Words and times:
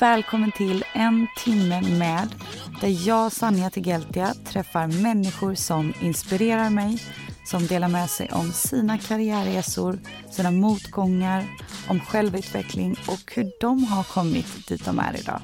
Välkommen 0.00 0.52
till 0.52 0.84
En 0.94 1.26
timme 1.36 1.80
med 1.80 2.28
där 2.80 3.08
jag, 3.08 3.32
Sanja 3.32 3.70
Tegeltia, 3.70 4.34
träffar 4.44 4.86
människor 4.86 5.54
som 5.54 5.94
inspirerar 6.00 6.70
mig, 6.70 7.02
som 7.44 7.66
delar 7.66 7.88
med 7.88 8.10
sig 8.10 8.28
om 8.32 8.52
sina 8.52 8.98
karriärresor, 8.98 9.98
sina 10.30 10.50
motgångar, 10.50 11.44
om 11.88 12.00
självutveckling 12.00 12.96
och 13.08 13.32
hur 13.34 13.50
de 13.60 13.84
har 13.84 14.04
kommit 14.04 14.68
dit 14.68 14.84
de 14.84 14.98
är 14.98 15.20
idag. 15.20 15.40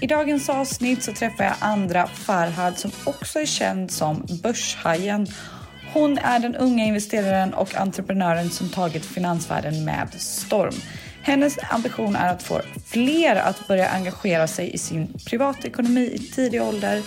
I 0.00 0.06
dagens 0.06 0.48
avsnitt 0.48 1.02
så 1.02 1.12
träffar 1.12 1.44
jag 1.44 1.54
Andra 1.58 2.06
Farhad 2.06 2.78
som 2.78 2.90
också 3.04 3.40
är 3.40 3.46
känd 3.46 3.90
som 3.90 4.26
Börshajen. 4.42 5.26
Hon 5.92 6.18
är 6.18 6.38
den 6.38 6.56
unga 6.56 6.84
investeraren 6.84 7.54
och 7.54 7.74
entreprenören 7.74 8.50
som 8.50 8.68
tagit 8.68 9.04
finansvärlden 9.04 9.84
med 9.84 10.08
storm. 10.14 10.74
Hennes 11.26 11.58
ambition 11.70 12.16
är 12.16 12.28
att 12.28 12.42
få 12.42 12.60
fler 12.86 13.36
att 13.36 13.68
börja 13.68 13.88
engagera 13.88 14.46
sig 14.46 14.74
i 14.74 14.78
sin 14.78 15.08
privatekonomi 15.26 16.10
i 16.14 16.18
tidig 16.18 16.62
ålder 16.62 17.02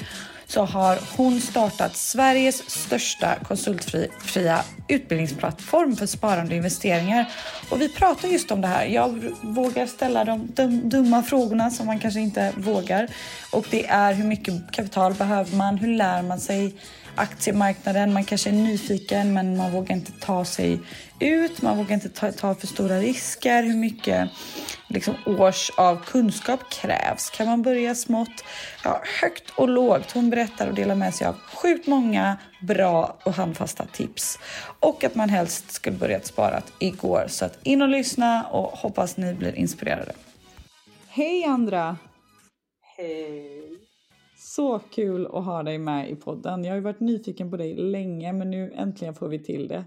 så 0.47 0.65
har 0.65 0.99
hon 1.17 1.41
startat 1.41 1.95
Sveriges 1.95 2.69
största 2.69 3.35
konsultfria 3.43 4.63
utbildningsplattform 4.87 5.95
för 5.95 6.05
sparande 6.05 6.51
och 6.51 6.57
investeringar. 6.57 7.25
Och 7.69 7.81
vi 7.81 7.89
pratar 7.89 8.27
just 8.27 8.51
om 8.51 8.61
det 8.61 8.67
här. 8.67 8.85
Jag 8.85 9.33
vågar 9.41 9.85
ställa 9.85 10.25
de 10.25 10.47
dumma 10.89 11.23
frågorna 11.23 11.71
som 11.71 11.85
man 11.85 11.99
kanske 11.99 12.19
inte 12.19 12.53
vågar. 12.57 13.07
Och 13.51 13.65
det 13.71 13.85
är 13.85 14.13
hur 14.13 14.25
mycket 14.25 14.71
kapital 14.71 15.13
behöver 15.13 15.55
man? 15.55 15.77
Hur 15.77 15.97
lär 15.97 16.21
man 16.21 16.39
sig 16.39 16.75
aktiemarknaden? 17.17 18.13
Man 18.13 18.23
kanske 18.23 18.49
är 18.49 18.53
nyfiken 18.53 19.33
men 19.33 19.57
man 19.57 19.71
vågar 19.71 19.95
inte 19.95 20.11
ta 20.11 20.45
sig 20.45 20.79
ut. 21.19 21.61
Man 21.61 21.77
vågar 21.77 21.93
inte 21.93 22.09
ta, 22.09 22.31
ta 22.31 22.55
för 22.55 22.67
stora 22.67 22.99
risker. 22.99 23.63
Hur 23.63 23.75
mycket 23.75 24.29
liksom, 24.87 25.15
års 25.25 25.71
av 25.77 26.03
kunskap 26.05 26.59
krävs? 26.69 27.29
Kan 27.29 27.47
man 27.47 27.61
börja 27.61 27.95
smått? 27.95 28.43
Ja, 28.83 29.01
högt 29.21 29.49
och 29.55 29.69
lågt. 29.69 30.11
Hon 30.11 30.29
berättar 30.29 30.67
och 30.67 30.75
delar 30.75 30.95
med 30.95 31.13
sig 31.15 31.27
av 31.27 31.35
sjukt 31.53 31.87
många 31.87 32.37
bra 32.61 33.17
och 33.23 33.33
handfasta 33.33 33.85
tips. 33.85 34.39
Och 34.79 35.03
att 35.03 35.15
man 35.15 35.29
helst 35.29 35.71
skulle 35.71 35.97
börjat 35.97 36.25
spara 36.25 36.61
igår. 36.79 37.25
Så 37.27 37.45
att 37.45 37.59
in 37.63 37.81
och 37.81 37.89
lyssna 37.89 38.43
och 38.43 38.77
hoppas 38.77 39.17
ni 39.17 39.33
blir 39.33 39.55
inspirerade. 39.55 40.11
Hej 41.07 41.43
Andra! 41.43 41.97
Hej! 42.97 43.86
Så 44.57 44.79
kul 44.79 45.25
att 45.25 45.45
ha 45.45 45.63
dig 45.63 45.77
med 45.77 46.09
i 46.09 46.15
podden. 46.15 46.63
Jag 46.63 46.71
har 46.71 46.75
ju 46.75 46.83
varit 46.83 46.99
nyfiken 46.99 47.51
på 47.51 47.57
dig 47.57 47.75
länge 47.75 48.33
men 48.33 48.49
nu 48.49 48.71
äntligen 48.73 49.15
får 49.15 49.27
vi 49.27 49.43
till 49.43 49.67
det. 49.67 49.85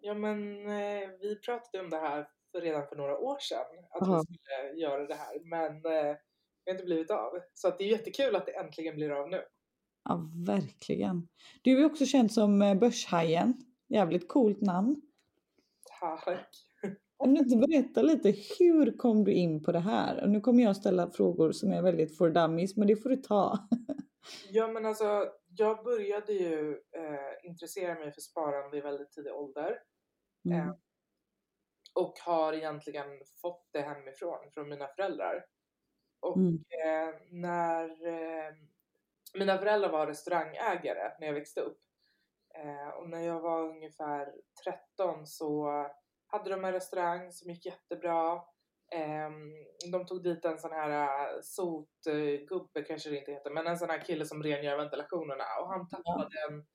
Ja 0.00 0.14
men 0.14 0.66
eh, 0.66 1.08
vi 1.20 1.40
pratade 1.46 1.84
om 1.84 1.90
det 1.90 1.96
här 1.96 2.28
för 2.52 2.60
redan 2.60 2.86
för 2.86 2.96
några 2.96 3.18
år 3.18 3.38
sedan. 3.38 3.58
Att 3.90 4.02
Aha. 4.02 4.24
vi 4.28 4.34
skulle 4.34 4.80
göra 4.80 5.06
det 5.06 5.14
här. 5.14 5.40
Men 5.44 5.76
eh, 5.76 6.16
det 6.64 6.70
har 6.70 6.72
inte 6.72 6.84
blivit 6.84 7.10
av. 7.10 7.30
Så 7.54 7.68
att 7.68 7.78
det 7.78 7.84
är 7.84 7.88
jättekul 7.88 8.36
att 8.36 8.46
det 8.46 8.52
äntligen 8.52 8.94
blir 8.94 9.10
av 9.10 9.30
nu. 9.30 9.42
Ja, 10.04 10.30
verkligen. 10.46 11.28
Du 11.62 11.80
är 11.80 11.84
också 11.84 12.06
känd 12.06 12.32
som 12.32 12.62
eh, 12.62 12.74
Börshajen. 12.74 13.54
Jävligt 13.88 14.28
coolt 14.28 14.60
namn. 14.60 15.02
Tack! 16.00 16.48
Kan 17.22 17.34
du 17.34 17.40
inte 17.40 17.56
berätta 17.56 18.02
lite, 18.02 18.34
hur 18.58 18.96
kom 18.98 19.24
du 19.24 19.32
in 19.32 19.62
på 19.62 19.72
det 19.72 19.78
här? 19.78 20.22
Och 20.22 20.28
nu 20.30 20.40
kommer 20.40 20.62
jag 20.62 20.76
ställa 20.76 21.10
frågor 21.10 21.52
som 21.52 21.72
är 21.72 21.82
väldigt 21.82 22.16
for 22.18 22.30
dummies, 22.30 22.76
men 22.76 22.88
det 22.88 22.96
får 22.96 23.08
du 23.10 23.16
ta. 23.16 23.68
Ja 24.50 24.66
men 24.68 24.86
alltså 24.86 25.28
jag 25.56 25.84
började 25.84 26.32
ju 26.32 26.70
eh, 26.72 27.48
intressera 27.50 27.94
mig 27.94 28.12
för 28.12 28.20
sparande 28.20 28.76
i 28.76 28.80
väldigt 28.80 29.10
tidig 29.10 29.32
ålder. 29.32 29.78
Mm. 30.44 30.58
Eh, 30.60 30.74
och 31.94 32.14
har 32.26 32.52
egentligen 32.52 33.06
fått 33.42 33.68
det 33.72 33.80
hemifrån, 33.80 34.38
från 34.54 34.68
mina 34.68 34.86
föräldrar. 34.86 35.44
Och 36.20 36.36
Mm. 36.36 36.54
eh, 36.54 37.14
när 37.30 38.06
eh, 38.06 38.52
mina 39.38 39.58
föräldrar 39.58 39.90
var 39.92 40.06
restaurangägare 40.06 41.12
när 41.20 41.26
jag 41.26 41.34
växte 41.34 41.60
upp. 41.60 41.78
Eh, 42.54 42.88
och 42.88 43.08
när 43.08 43.20
jag 43.20 43.40
var 43.40 43.68
ungefär 43.68 44.32
13 44.64 45.26
så 45.26 45.86
hade 46.32 46.50
de 46.50 46.64
en 46.64 46.72
restaurang 46.72 47.32
som 47.32 47.50
gick 47.50 47.66
jättebra. 47.66 48.42
Ehm, 48.92 49.52
de 49.92 50.06
tog 50.06 50.22
dit 50.22 50.44
en 50.44 50.58
sån 50.58 50.72
här 50.72 50.90
uh, 50.90 51.40
sotgubbe 51.42 52.82
kanske 52.86 53.10
det 53.10 53.18
inte 53.18 53.32
heter, 53.32 53.50
men 53.50 53.66
en 53.66 53.78
sån 53.78 53.90
här 53.90 54.04
kille 54.04 54.24
som 54.24 54.42
rengör 54.42 54.76
ventilationerna 54.76 55.44
och 55.60 55.68
han 55.68 55.88
tappade 55.88 56.28
en, 56.50 56.66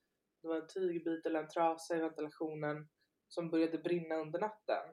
det 0.42 0.48
var 0.48 0.56
en 0.56 0.66
tygbit 0.66 1.26
eller 1.26 1.42
en 1.42 1.48
trasa 1.48 1.96
i 1.96 2.00
ventilationen 2.00 2.88
som 3.28 3.50
började 3.50 3.78
brinna 3.78 4.14
under 4.14 4.40
natten. 4.40 4.88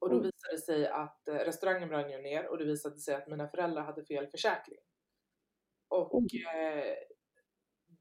Och 0.00 0.10
då 0.10 0.16
visade 0.16 0.52
det 0.52 0.58
sig 0.58 0.86
att 0.86 1.28
eh, 1.28 1.34
restaurangen 1.34 1.88
brann 1.88 2.10
ju 2.10 2.22
ner 2.22 2.46
och 2.46 2.58
det 2.58 2.64
visade 2.64 2.98
sig 2.98 3.14
att 3.14 3.28
mina 3.28 3.48
föräldrar 3.48 3.82
hade 3.82 4.04
fel 4.04 4.26
försäkring. 4.26 4.78
Och 5.88 6.34
eh, 6.54 6.94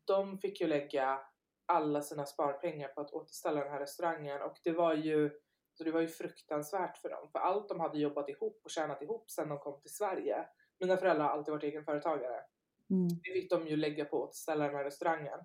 de 0.07 0.37
fick 0.37 0.61
ju 0.61 0.67
lägga 0.67 1.19
alla 1.65 2.01
sina 2.01 2.25
sparpengar 2.25 2.87
på 2.87 3.01
att 3.01 3.11
återställa 3.11 3.63
den 3.63 3.71
här 3.71 3.79
restaurangen 3.79 4.41
och 4.41 4.57
det 4.63 4.71
var 4.71 4.93
ju 4.93 5.31
så 5.81 5.85
det 5.85 5.91
var 5.91 6.01
ju 6.01 6.07
fruktansvärt 6.07 6.97
för 6.97 7.09
dem. 7.09 7.29
För 7.31 7.39
allt 7.39 7.69
de 7.69 7.79
hade 7.79 7.99
jobbat 7.99 8.29
ihop 8.29 8.61
och 8.63 8.69
tjänat 8.71 9.01
ihop 9.01 9.31
sedan 9.31 9.49
de 9.49 9.59
kom 9.59 9.81
till 9.81 9.93
Sverige. 9.93 10.45
Mina 10.79 10.97
föräldrar 10.97 11.25
har 11.25 11.31
alltid 11.31 11.51
varit 11.51 11.63
egenföretagare. 11.63 12.41
Mm. 12.89 13.07
Det 13.23 13.33
fick 13.33 13.49
de 13.49 13.67
ju 13.67 13.75
lägga 13.75 14.05
på 14.05 14.23
att 14.23 14.29
återställa 14.29 14.65
den 14.65 14.75
här 14.75 14.83
restaurangen. 14.83 15.39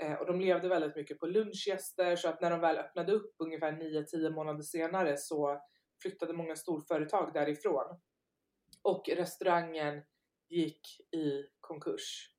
Eh, 0.00 0.14
och 0.14 0.26
de 0.26 0.40
levde 0.40 0.68
väldigt 0.68 0.96
mycket 0.96 1.20
på 1.20 1.26
lunchgäster 1.26 2.16
så 2.16 2.28
att 2.28 2.40
när 2.40 2.50
de 2.50 2.60
väl 2.60 2.78
öppnade 2.78 3.12
upp 3.12 3.34
ungefär 3.38 3.72
9-10 3.72 4.30
månader 4.30 4.62
senare 4.62 5.16
så 5.16 5.60
flyttade 6.02 6.32
många 6.32 6.56
storföretag 6.56 7.30
därifrån. 7.34 8.00
Och 8.82 9.08
restaurangen 9.08 10.02
gick 10.48 10.86
i 11.12 11.44
konkurs. 11.60 12.34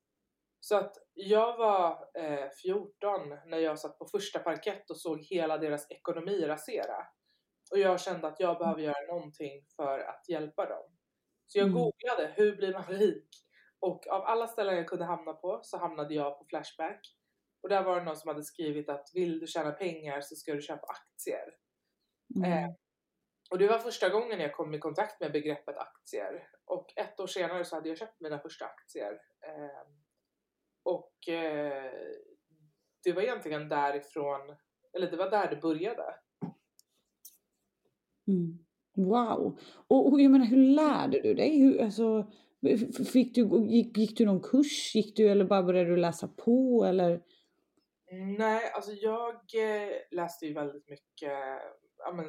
Så 0.59 0.75
att 0.75 0.97
jag 1.13 1.57
var 1.57 2.09
eh, 2.13 2.49
14 2.63 3.29
när 3.45 3.57
jag 3.57 3.79
satt 3.79 3.99
på 3.99 4.05
första 4.05 4.39
parkett 4.39 4.89
och 4.89 4.97
såg 4.97 5.21
hela 5.21 5.57
deras 5.57 5.91
ekonomi 5.91 6.47
rasera. 6.47 7.07
Och 7.71 7.79
jag 7.79 8.01
kände 8.01 8.27
att 8.27 8.39
jag 8.39 8.57
behöver 8.57 8.81
göra 8.81 9.13
någonting 9.13 9.65
för 9.75 9.99
att 9.99 10.29
hjälpa 10.29 10.65
dem. 10.69 10.91
Så 11.47 11.57
jag 11.59 11.67
Mm. 11.67 11.73
googlade, 11.79 12.33
hur 12.35 12.55
blir 12.55 12.73
man 12.73 12.83
rik? 12.83 13.29
Och 13.79 14.07
av 14.07 14.21
alla 14.21 14.47
ställen 14.47 14.75
jag 14.75 14.87
kunde 14.87 15.05
hamna 15.05 15.33
på 15.33 15.59
så 15.63 15.77
hamnade 15.77 16.13
jag 16.13 16.39
på 16.39 16.45
Flashback. 16.45 17.01
Och 17.63 17.69
där 17.69 17.83
var 17.83 17.95
det 17.99 18.03
någon 18.05 18.17
som 18.17 18.27
hade 18.27 18.43
skrivit 18.43 18.89
att 18.89 19.09
vill 19.13 19.39
du 19.39 19.47
tjäna 19.47 19.71
pengar 19.71 20.21
så 20.21 20.35
ska 20.35 20.53
du 20.53 20.61
köpa 20.61 20.87
aktier. 20.87 21.55
Mm. 22.35 22.51
Eh, 22.63 22.69
och 23.51 23.57
det 23.57 23.67
var 23.67 23.79
första 23.79 24.09
gången 24.09 24.39
jag 24.39 24.53
kom 24.53 24.73
i 24.73 24.79
kontakt 24.79 25.19
med 25.21 25.31
begreppet 25.31 25.77
aktier. 25.77 26.49
Och 26.65 26.93
ett 26.95 27.19
år 27.19 27.27
senare 27.27 27.65
så 27.65 27.75
hade 27.75 27.89
jag 27.89 27.97
köpt 27.97 28.21
mina 28.21 28.39
första 28.39 28.65
aktier. 28.65 29.13
Eh, 29.47 29.87
och 30.83 31.29
eh, 31.29 31.91
det 33.03 33.13
var 33.13 33.21
egentligen 33.21 33.69
därifrån, 33.69 34.55
eller 34.93 35.11
det 35.11 35.17
var 35.17 35.29
där 35.29 35.49
det 35.49 35.55
började. 35.61 36.15
Mm. 38.27 38.59
Wow! 38.95 39.59
Och, 39.87 40.11
och 40.11 40.21
jag 40.21 40.31
menar, 40.31 40.45
hur 40.45 40.75
lärde 40.75 41.21
du 41.21 41.33
dig? 41.33 41.59
Hur, 41.59 41.81
alltså, 41.81 42.31
fick 43.13 43.35
du, 43.35 43.67
gick, 43.69 43.97
gick 43.97 44.17
du 44.17 44.25
någon 44.25 44.41
kurs? 44.41 44.95
Gick 44.95 45.17
du 45.17 45.27
eller 45.27 45.45
bara 45.45 45.63
började 45.63 45.89
du 45.89 45.97
läsa 45.97 46.27
på? 46.27 46.85
Eller? 46.85 47.21
Nej, 48.37 48.71
alltså 48.73 48.91
jag 48.91 49.35
eh, 49.35 49.91
läste 50.11 50.45
ju 50.45 50.53
väldigt 50.53 50.89
mycket 50.89 51.59
ja, 51.97 52.13
men, 52.13 52.25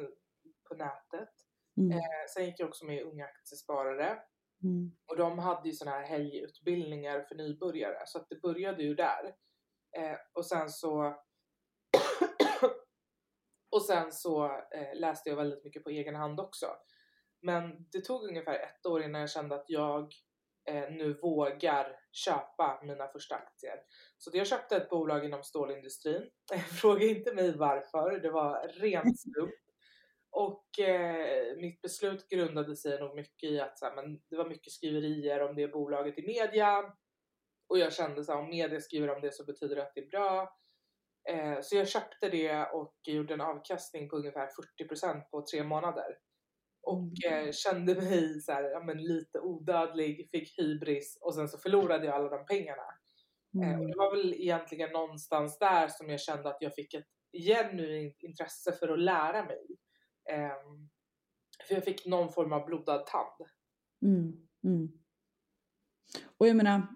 på 0.69 0.75
nätet. 0.75 1.29
Mm. 1.77 1.91
Eh, 1.91 1.97
sen 2.33 2.45
gick 2.45 2.59
jag 2.59 2.69
också 2.69 2.85
med 2.85 3.03
Unga 3.03 3.25
Aktiesparare. 3.25 4.17
Mm. 4.63 4.91
Och 5.07 5.17
de 5.17 5.39
hade 5.39 5.69
ju 5.69 5.73
sådana 5.73 5.97
här 5.97 6.05
helgutbildningar 6.05 7.21
för 7.21 7.35
nybörjare. 7.35 7.97
Så 8.05 8.17
att 8.17 8.29
det 8.29 8.41
började 8.41 8.83
ju 8.83 8.95
där. 8.95 9.25
Eh, 9.97 10.17
och 10.33 10.45
sen 10.45 10.69
så 10.69 11.15
och 13.71 13.81
sen 13.81 14.11
så 14.11 14.45
eh, 14.45 14.99
läste 14.99 15.29
jag 15.29 15.35
väldigt 15.35 15.63
mycket 15.63 15.83
på 15.83 15.89
egen 15.89 16.15
hand 16.15 16.39
också. 16.39 16.67
Men 17.41 17.87
det 17.91 18.01
tog 18.01 18.23
ungefär 18.23 18.55
ett 18.55 18.85
år 18.85 19.03
innan 19.03 19.21
jag 19.21 19.29
kände 19.29 19.55
att 19.55 19.69
jag 19.69 20.13
eh, 20.69 20.89
nu 20.91 21.13
vågar 21.21 21.99
köpa 22.11 22.79
mina 22.83 23.07
första 23.07 23.35
aktier. 23.35 23.79
Så 24.17 24.31
jag 24.33 24.47
köpte 24.47 24.77
ett 24.77 24.89
bolag 24.89 25.25
inom 25.25 25.43
stålindustrin. 25.43 26.29
Fråga 26.81 27.05
inte 27.05 27.33
mig 27.33 27.57
varför, 27.57 28.19
det 28.19 28.31
var 28.31 28.67
rent 28.67 29.19
slump. 29.19 29.53
Och 30.31 30.79
eh, 30.79 31.57
mitt 31.57 31.81
beslut 31.81 32.29
grundade 32.29 32.75
sig 32.75 32.99
nog 32.99 33.15
mycket 33.15 33.49
i 33.49 33.59
att 33.59 33.79
så 33.79 33.85
här, 33.85 33.95
men 33.95 34.21
det 34.29 34.35
var 34.35 34.49
mycket 34.49 34.73
skriverier 34.73 35.49
om 35.49 35.55
det 35.55 35.67
bolaget 35.67 36.19
i 36.19 36.27
media. 36.27 36.93
Och 37.67 37.79
jag 37.79 37.93
kände 37.93 38.23
så 38.23 38.31
här, 38.31 38.39
om 38.39 38.49
media 38.49 38.81
skriver 38.81 39.15
om 39.15 39.21
det 39.21 39.31
så 39.31 39.45
betyder 39.45 39.75
det 39.75 39.83
att 39.83 39.95
det 39.95 40.01
är 40.01 40.09
bra. 40.09 40.57
Eh, 41.29 41.57
så 41.61 41.75
jag 41.75 41.87
köpte 41.87 42.29
det 42.29 42.65
och 42.65 42.95
gjorde 43.03 43.33
en 43.33 43.41
avkastning 43.41 44.09
på 44.09 44.15
ungefär 44.15 44.49
40% 44.81 45.21
på 45.31 45.41
tre 45.41 45.63
månader. 45.63 46.17
Och 46.81 47.03
mm. 47.25 47.47
eh, 47.47 47.51
kände 47.51 47.95
mig 47.95 48.41
så 48.41 48.51
här, 48.51 48.63
ja, 48.63 48.83
men 48.83 49.03
lite 49.03 49.39
odödlig, 49.39 50.29
fick 50.31 50.59
hybris 50.59 51.17
och 51.21 51.35
sen 51.35 51.49
så 51.49 51.57
förlorade 51.57 52.05
jag 52.05 52.15
alla 52.15 52.29
de 52.29 52.45
pengarna. 52.45 52.83
Mm. 53.53 53.69
Eh, 53.69 53.79
och 53.79 53.87
det 53.87 53.97
var 53.97 54.15
väl 54.15 54.33
egentligen 54.33 54.91
någonstans 54.91 55.59
där 55.59 55.87
som 55.87 56.09
jag 56.09 56.19
kände 56.19 56.49
att 56.49 56.57
jag 56.59 56.75
fick 56.75 56.93
ett 56.93 57.07
genuint 57.33 58.23
intresse 58.23 58.71
för 58.71 58.87
att 58.87 58.99
lära 58.99 59.45
mig. 59.45 59.65
Um, 60.31 60.89
för 61.67 61.75
jag 61.75 61.83
fick 61.83 62.05
någon 62.05 62.33
form 62.33 62.53
av 62.53 62.65
blodad 62.65 63.05
tand. 63.05 63.49
Mm, 64.05 64.47
mm. 64.63 64.91
Och 66.37 66.47
jag 66.47 66.55
menar, 66.55 66.87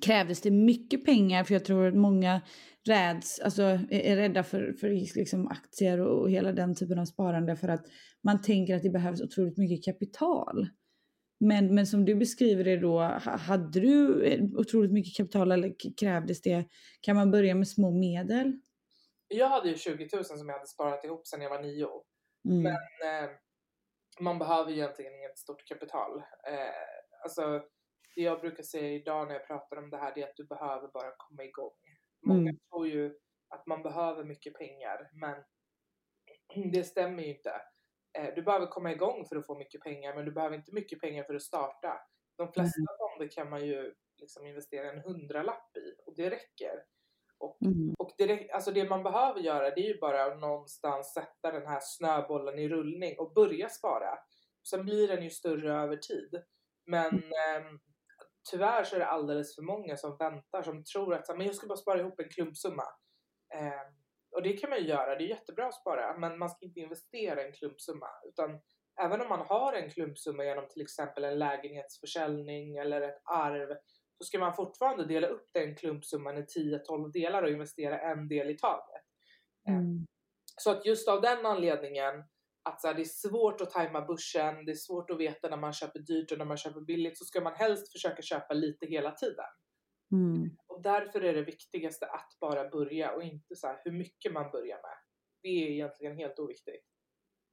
krävdes 0.00 0.40
det 0.40 0.50
mycket 0.50 1.04
pengar? 1.04 1.44
För 1.44 1.54
jag 1.54 1.64
tror 1.64 1.86
att 1.86 1.94
många 1.94 2.40
räds, 2.86 3.40
alltså, 3.40 3.62
är 3.90 4.16
rädda 4.16 4.42
för, 4.42 4.72
för 4.72 4.88
liksom 5.18 5.48
aktier 5.48 6.00
och, 6.00 6.30
hela 6.30 6.52
den 6.52 6.74
typen 6.74 6.98
av 6.98 7.04
sparande 7.04 7.56
för 7.56 7.68
att 7.68 7.86
man 8.22 8.42
tänker 8.42 8.76
att 8.76 8.82
det 8.82 8.90
behövs 8.90 9.20
otroligt 9.20 9.58
mycket 9.58 9.84
kapital. 9.84 10.68
Men, 11.40 11.74
men 11.74 11.86
som 11.86 12.04
du 12.04 12.14
beskriver 12.14 12.64
det 12.64 12.76
då, 12.76 13.00
hade 13.24 13.80
du 13.80 14.52
otroligt 14.56 14.92
mycket 14.92 15.16
kapital 15.16 15.52
eller 15.52 15.96
krävdes 16.00 16.42
det? 16.42 16.64
Kan 17.00 17.16
man 17.16 17.30
börja 17.30 17.54
med 17.54 17.68
små 17.68 17.90
medel? 17.90 18.60
Jag 19.28 19.48
hade 19.48 19.68
ju 19.68 19.76
20 19.76 20.08
000 20.12 20.24
som 20.24 20.48
jag 20.48 20.54
hade 20.54 20.66
sparat 20.66 21.04
ihop 21.04 21.26
sedan 21.26 21.40
jag 21.40 21.50
var 21.50 21.62
nio. 21.62 21.88
Mm. 22.48 22.62
Men 22.62 23.24
eh, 23.24 23.30
man 24.20 24.38
behöver 24.38 24.72
egentligen 24.72 25.14
inget 25.14 25.38
stort 25.38 25.68
kapital. 25.68 26.18
Eh, 26.46 27.22
alltså, 27.22 27.62
det 28.14 28.22
jag 28.22 28.40
brukar 28.40 28.62
säga 28.62 28.88
idag 28.88 29.28
när 29.28 29.34
jag 29.34 29.46
pratar 29.46 29.76
om 29.76 29.90
det 29.90 29.96
här 29.96 30.18
är 30.18 30.24
att 30.24 30.36
du 30.36 30.44
behöver 30.44 30.88
bara 30.88 31.12
komma 31.16 31.44
igång. 31.44 31.76
Många 32.26 32.50
mm. 32.50 32.58
tror 32.70 32.88
ju 32.88 33.14
att 33.48 33.66
man 33.66 33.82
behöver 33.82 34.24
mycket 34.24 34.54
pengar 34.54 35.10
men 35.12 35.44
det 36.72 36.84
stämmer 36.84 37.22
ju 37.22 37.28
inte. 37.28 37.52
Eh, 38.18 38.34
du 38.34 38.42
behöver 38.42 38.66
komma 38.66 38.92
igång 38.92 39.26
för 39.28 39.36
att 39.36 39.46
få 39.46 39.58
mycket 39.58 39.80
pengar 39.80 40.14
men 40.14 40.24
du 40.24 40.32
behöver 40.32 40.56
inte 40.56 40.74
mycket 40.74 41.00
pengar 41.00 41.24
för 41.24 41.34
att 41.34 41.42
starta. 41.42 42.00
De 42.36 42.52
flesta 42.52 42.80
mm. 42.80 42.86
fonder 42.98 43.32
kan 43.34 43.50
man 43.50 43.66
ju 43.66 43.94
liksom 44.16 44.46
investera 44.46 44.92
en 44.92 45.00
hundralapp 45.00 45.76
i 45.76 45.94
och 46.06 46.16
det 46.16 46.30
räcker. 46.30 46.84
Och, 47.38 47.62
mm. 47.62 47.94
och 47.98 48.10
det, 48.18 48.50
alltså 48.50 48.70
det 48.70 48.88
man 48.88 49.02
behöver 49.02 49.40
göra 49.40 49.70
det 49.70 49.80
är 49.80 49.94
ju 49.94 49.98
bara 49.98 50.24
att 50.24 50.40
någonstans 50.40 51.12
sätta 51.12 51.52
den 51.52 51.66
här 51.66 51.80
snöbollen 51.82 52.58
i 52.58 52.68
rullning 52.68 53.18
och 53.18 53.32
börja 53.32 53.68
spara. 53.68 54.18
Sen 54.70 54.84
blir 54.84 55.08
den 55.08 55.24
ju 55.24 55.30
större 55.30 55.74
över 55.74 55.96
tid. 55.96 56.42
Men 56.86 57.08
mm. 57.08 57.66
eh, 57.66 57.72
tyvärr 58.50 58.84
så 58.84 58.96
är 58.96 59.00
det 59.00 59.06
alldeles 59.06 59.54
för 59.54 59.62
många 59.62 59.96
som 59.96 60.16
väntar 60.16 60.62
som 60.62 60.84
tror 60.84 61.14
att 61.14 61.36
men 61.36 61.46
jag 61.46 61.54
ska 61.54 61.66
bara 61.66 61.76
spara 61.76 62.00
ihop 62.00 62.20
en 62.20 62.28
klumpsumma. 62.28 62.84
Eh, 63.54 63.82
och 64.36 64.42
det 64.42 64.52
kan 64.52 64.70
man 64.70 64.78
ju 64.78 64.86
göra, 64.86 65.16
det 65.16 65.24
är 65.24 65.28
jättebra 65.28 65.66
att 65.66 65.80
spara 65.80 66.18
men 66.18 66.38
man 66.38 66.50
ska 66.50 66.66
inte 66.66 66.80
investera 66.80 67.44
en 67.44 67.52
klumpsumma 67.52 68.08
utan 68.28 68.60
även 69.02 69.20
om 69.20 69.28
man 69.28 69.46
har 69.46 69.72
en 69.72 69.90
klumpsumma 69.90 70.44
genom 70.44 70.68
till 70.68 70.82
exempel 70.82 71.24
en 71.24 71.38
lägenhetsförsäljning 71.38 72.76
eller 72.76 73.00
ett 73.00 73.20
arv 73.24 73.76
så 74.18 74.24
ska 74.24 74.38
man 74.38 74.54
fortfarande 74.54 75.04
dela 75.04 75.26
upp 75.26 75.48
den 75.52 75.76
klumpsumman 75.76 76.38
i 76.38 76.42
10-12 76.42 77.12
delar 77.12 77.42
och 77.42 77.50
investera 77.50 78.00
en 78.00 78.28
del 78.28 78.50
i 78.50 78.58
taget. 78.58 79.04
Eh, 79.68 79.74
mm. 79.74 80.06
Så 80.56 80.70
att 80.70 80.86
just 80.86 81.08
av 81.08 81.20
den 81.20 81.46
anledningen 81.46 82.24
att 82.62 82.80
så 82.80 82.88
här, 82.88 82.94
det 82.94 83.02
är 83.02 83.28
svårt 83.28 83.60
att 83.60 83.70
tajma 83.70 84.06
börsen, 84.06 84.64
det 84.64 84.72
är 84.72 84.76
svårt 84.76 85.10
att 85.10 85.20
veta 85.20 85.48
när 85.48 85.56
man 85.56 85.72
köper 85.72 85.98
dyrt 85.98 86.32
och 86.32 86.38
när 86.38 86.44
man 86.44 86.56
köper 86.56 86.80
billigt 86.80 87.18
så 87.18 87.24
ska 87.24 87.40
man 87.40 87.54
helst 87.54 87.92
försöka 87.92 88.22
köpa 88.22 88.54
lite 88.54 88.86
hela 88.86 89.10
tiden. 89.10 89.50
Mm. 90.12 90.50
Och 90.66 90.82
därför 90.82 91.20
är 91.20 91.34
det 91.34 91.42
viktigaste 91.42 92.06
att 92.06 92.36
bara 92.40 92.68
börja 92.68 93.12
och 93.12 93.22
inte 93.22 93.56
så 93.56 93.76
hur 93.84 93.92
mycket 93.92 94.32
man 94.32 94.50
börjar 94.50 94.76
med. 94.76 94.98
Det 95.42 95.48
är 95.48 95.70
egentligen 95.70 96.16
helt 96.16 96.38
oviktigt. 96.38 96.84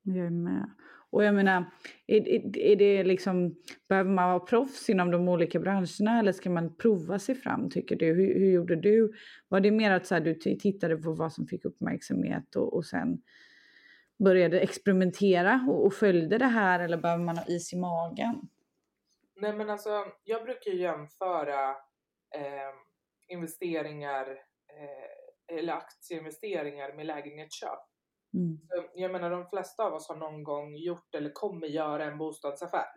Jag 0.03 0.25
är 0.25 0.29
med. 0.29 0.69
Och 1.09 1.23
jag 1.23 1.35
menar, 1.35 1.71
är, 2.07 2.27
är, 2.27 2.57
är 2.57 2.75
det 2.75 3.03
liksom, 3.03 3.55
behöver 3.89 4.09
man 4.09 4.29
vara 4.29 4.39
proffs 4.39 4.89
inom 4.89 5.11
de 5.11 5.27
olika 5.29 5.59
branscherna 5.59 6.19
eller 6.19 6.31
ska 6.31 6.49
man 6.49 6.75
prova 6.75 7.19
sig 7.19 7.35
fram 7.35 7.69
tycker 7.69 7.95
du? 7.95 8.05
Hur, 8.05 8.39
hur 8.39 8.51
gjorde 8.51 8.75
du? 8.75 9.13
Var 9.47 9.59
det 9.59 9.71
mer 9.71 9.91
att 9.91 10.05
så 10.05 10.15
här, 10.15 10.21
du 10.21 10.33
tittade 10.35 10.97
på 10.97 11.13
vad 11.13 11.33
som 11.33 11.47
fick 11.47 11.65
uppmärksamhet 11.65 12.55
och, 12.55 12.73
och 12.73 12.85
sen 12.85 13.21
började 14.23 14.59
experimentera 14.59 15.65
och, 15.69 15.85
och 15.85 15.93
följde 15.93 16.37
det 16.37 16.45
här 16.45 16.79
eller 16.79 16.97
behöver 16.97 17.23
man 17.23 17.37
ha 17.37 17.45
is 17.47 17.73
i 17.73 17.77
magen? 17.77 18.49
Nej 19.35 19.53
men 19.53 19.69
alltså 19.69 20.05
jag 20.23 20.43
brukar 20.43 20.71
jämföra 20.71 21.69
eh, 22.35 22.73
investeringar 23.27 24.27
eh, 24.29 25.57
eller 25.57 25.73
aktieinvesteringar 25.73 26.93
med 26.93 27.05
lägenhetsköp. 27.05 27.79
Mm. 28.33 28.57
jag 28.95 29.11
menar 29.11 29.29
de 29.29 29.45
flesta 29.45 29.83
av 29.83 29.93
oss 29.93 30.09
har 30.09 30.15
någon 30.15 30.43
gång 30.43 30.75
gjort 30.75 31.15
eller 31.15 31.29
kommer 31.33 31.67
göra 31.67 32.05
en 32.05 32.17
bostadsaffär. 32.17 32.87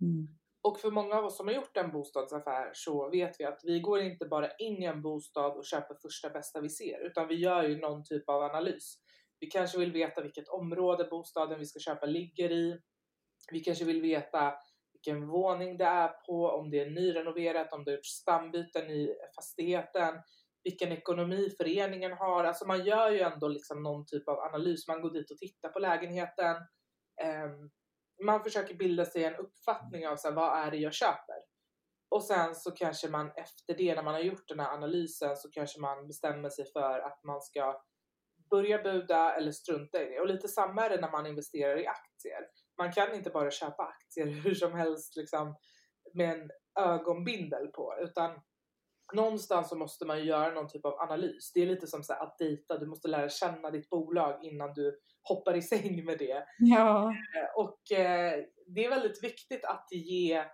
Mm. 0.00 0.28
Och 0.62 0.80
för 0.80 0.90
många 0.90 1.14
av 1.14 1.24
oss 1.24 1.36
som 1.36 1.46
har 1.46 1.54
gjort 1.54 1.76
en 1.76 1.92
bostadsaffär 1.92 2.70
så 2.72 3.10
vet 3.10 3.40
vi 3.40 3.44
att 3.44 3.60
vi 3.64 3.80
går 3.80 4.00
inte 4.00 4.26
bara 4.26 4.50
in 4.50 4.82
i 4.82 4.84
en 4.84 5.02
bostad 5.02 5.56
och 5.56 5.64
köper 5.64 5.94
första 6.02 6.30
bästa 6.30 6.60
vi 6.60 6.68
ser 6.68 7.06
utan 7.06 7.28
vi 7.28 7.34
gör 7.34 7.62
ju 7.62 7.80
någon 7.80 8.04
typ 8.04 8.28
av 8.28 8.42
analys. 8.42 8.98
Vi 9.44 9.50
kanske 9.50 9.78
vill 9.78 9.92
veta 9.92 10.22
vilket 10.22 10.48
område 10.48 11.04
bostaden 11.04 11.58
vi 11.58 11.66
ska 11.66 11.80
köpa 11.80 12.06
ligger 12.06 12.52
i. 12.52 12.80
Vi 13.52 13.60
kanske 13.60 13.84
vill 13.84 14.02
veta 14.02 14.54
vilken 14.92 15.28
våning 15.28 15.76
det 15.76 15.84
är 15.84 16.08
på, 16.26 16.46
om 16.46 16.70
det 16.70 16.80
är 16.80 16.90
nyrenoverat, 16.90 17.72
om 17.72 17.84
det 17.84 17.92
är 17.92 18.00
stambyten 18.02 18.90
i 18.90 19.14
fastigheten, 19.36 20.14
vilken 20.62 20.92
ekonomi 20.92 21.50
föreningen 21.56 22.12
har. 22.12 22.44
Alltså 22.44 22.66
man 22.66 22.84
gör 22.84 23.10
ju 23.10 23.20
ändå 23.20 23.48
liksom 23.48 23.82
någon 23.82 24.06
typ 24.06 24.28
av 24.28 24.38
analys. 24.38 24.88
Man 24.88 25.02
går 25.02 25.10
dit 25.10 25.30
och 25.30 25.38
tittar 25.38 25.68
på 25.68 25.78
lägenheten. 25.78 26.56
Ehm, 27.22 27.70
man 28.24 28.44
försöker 28.44 28.74
bilda 28.74 29.04
sig 29.04 29.24
en 29.24 29.36
uppfattning 29.36 30.08
av 30.08 30.16
så 30.16 30.28
här, 30.28 30.34
vad 30.34 30.58
är 30.66 30.70
det 30.70 30.76
jag 30.76 30.94
köper. 30.94 31.38
Och 32.08 32.24
sen 32.24 32.54
så 32.54 32.70
kanske 32.70 33.08
man 33.08 33.30
efter 33.36 33.74
det, 33.74 33.94
när 33.94 34.02
man 34.02 34.14
har 34.14 34.20
gjort 34.20 34.48
den 34.48 34.60
här 34.60 34.74
analysen, 34.74 35.36
så 35.36 35.50
kanske 35.50 35.80
man 35.80 36.06
bestämmer 36.06 36.50
sig 36.50 36.64
för 36.72 36.98
att 36.98 37.24
man 37.24 37.42
ska 37.42 37.80
börja 38.50 38.82
buda 38.82 39.34
eller 39.34 39.52
strunta 39.52 40.02
i 40.02 40.08
det. 40.10 40.20
Och 40.20 40.26
lite 40.26 40.48
samma 40.48 40.84
är 40.84 40.90
det 40.90 41.00
när 41.00 41.10
man 41.10 41.26
investerar 41.26 41.80
i 41.80 41.86
aktier. 41.86 42.40
Man 42.78 42.92
kan 42.92 43.14
inte 43.14 43.30
bara 43.30 43.50
köpa 43.50 43.82
aktier 43.82 44.26
hur 44.44 44.54
som 44.54 44.72
helst 44.72 45.16
liksom, 45.16 45.56
med 46.14 46.30
en 46.30 46.50
ögonbindel 46.84 47.66
på, 47.68 47.94
utan 48.00 48.40
någonstans 49.12 49.68
så 49.68 49.76
måste 49.76 50.06
man 50.06 50.24
göra 50.24 50.54
någon 50.54 50.68
typ 50.68 50.84
av 50.84 51.00
analys. 51.00 51.52
Det 51.54 51.62
är 51.62 51.66
lite 51.66 51.86
som 51.86 52.02
så 52.02 52.12
att 52.12 52.38
dejta, 52.38 52.78
du 52.78 52.86
måste 52.86 53.08
lära 53.08 53.28
känna 53.28 53.70
ditt 53.70 53.90
bolag 53.90 54.44
innan 54.44 54.72
du 54.74 55.00
hoppar 55.22 55.56
i 55.56 55.62
säng 55.62 56.04
med 56.04 56.18
det. 56.18 56.44
Ja. 56.58 57.10
Eh, 57.10 57.64
och 57.64 57.92
eh, 57.92 58.44
det 58.66 58.84
är 58.84 58.90
väldigt 58.90 59.24
viktigt 59.24 59.64
att 59.64 59.86
ge 59.90 60.44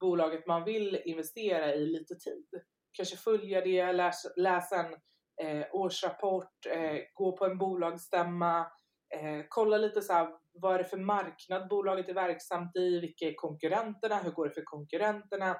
bolaget 0.00 0.46
man 0.46 0.64
vill 0.64 1.02
investera 1.04 1.74
i 1.74 1.86
lite 1.86 2.14
tid. 2.14 2.46
Kanske 2.92 3.16
följa 3.16 3.60
det, 3.60 3.92
läsa, 3.92 4.28
läsa 4.36 4.76
en 4.76 4.96
eh, 5.42 5.66
årsrapport, 5.72 6.66
eh, 6.70 6.98
gå 7.14 7.36
på 7.36 7.44
en 7.44 7.58
bolagsstämma, 7.58 8.58
eh, 9.14 9.44
kolla 9.48 9.78
lite 9.78 10.02
så 10.02 10.12
här, 10.12 10.28
vad 10.52 10.74
är 10.74 10.78
det 10.78 10.84
för 10.84 10.96
marknad 10.96 11.68
bolaget 11.68 12.08
är 12.08 12.14
verksamt 12.14 12.76
i, 12.76 13.00
vilka 13.00 13.24
är 13.24 13.34
konkurrenterna, 13.34 14.16
hur 14.16 14.30
går 14.30 14.48
det 14.48 14.54
för 14.54 14.64
konkurrenterna? 14.64 15.56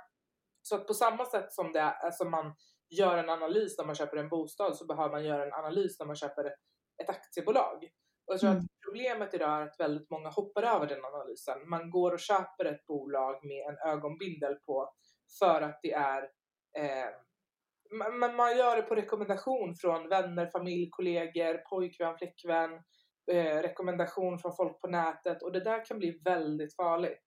Så 0.63 0.75
att 0.75 0.87
på 0.87 0.95
samma 0.95 1.25
sätt 1.25 1.53
som, 1.53 1.73
det 1.73 1.95
som 2.13 2.31
man 2.31 2.55
gör 2.91 3.19
en 3.19 3.31
analys 3.31 3.79
när 3.79 3.87
man 3.87 3.95
köper 3.95 4.17
en 4.17 4.29
bostad 4.29 4.77
så 4.77 4.87
behöver 4.87 5.11
man 5.11 5.25
göra 5.25 5.47
en 5.47 5.53
analys 5.53 5.99
när 5.99 6.07
man 6.07 6.17
köper 6.17 6.45
ett, 6.45 6.59
ett 7.03 7.11
aktiebolag. 7.11 7.85
Och 8.27 8.35
jag 8.35 8.41
tror 8.41 8.51
mm. 8.51 8.63
att 8.63 8.71
problemet 8.87 9.35
idag 9.35 9.51
är 9.51 9.63
att 9.63 9.81
väldigt 9.81 10.11
många 10.11 10.29
hoppar 10.29 10.63
över 10.63 10.87
den 10.87 11.05
analysen. 11.05 11.69
Man 11.69 11.91
går 11.91 12.13
och 12.13 12.21
köper 12.21 12.65
ett 12.65 12.87
bolag 12.87 13.45
med 13.45 13.67
en 13.67 13.93
ögonbindel 13.93 14.55
på 14.55 14.95
för 15.39 15.63
att 15.63 15.79
det 15.83 15.93
är 15.93 16.23
eh, 16.79 17.09
man, 17.90 18.37
man 18.37 18.57
gör 18.57 18.76
det 18.76 18.83
på 18.83 18.95
rekommendation 18.95 19.75
från 19.75 20.09
vänner, 20.09 20.47
familj, 20.47 20.88
kollegor, 20.90 21.54
pojkvän, 21.71 22.18
flickvän, 22.18 22.71
eh, 23.33 23.62
rekommendation 23.62 24.38
från 24.38 24.57
folk 24.57 24.80
på 24.80 24.88
nätet 24.88 25.42
och 25.42 25.52
det 25.52 25.61
där 25.61 25.85
kan 25.85 25.99
bli 25.99 26.21
väldigt 26.25 26.76
farligt. 26.76 27.23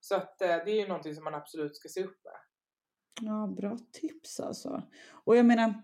Så 0.00 0.14
att 0.14 0.42
eh, 0.42 0.48
det 0.48 0.70
är 0.70 0.80
ju 0.80 0.88
någonting 0.88 1.14
som 1.14 1.24
man 1.24 1.34
absolut 1.34 1.76
ska 1.76 1.88
se 1.88 2.04
upp 2.04 2.18
med. 2.24 2.34
Ja, 3.20 3.54
bra 3.56 3.78
tips 3.92 4.40
alltså. 4.40 4.82
Och 5.24 5.36
jag 5.36 5.46
menar, 5.46 5.74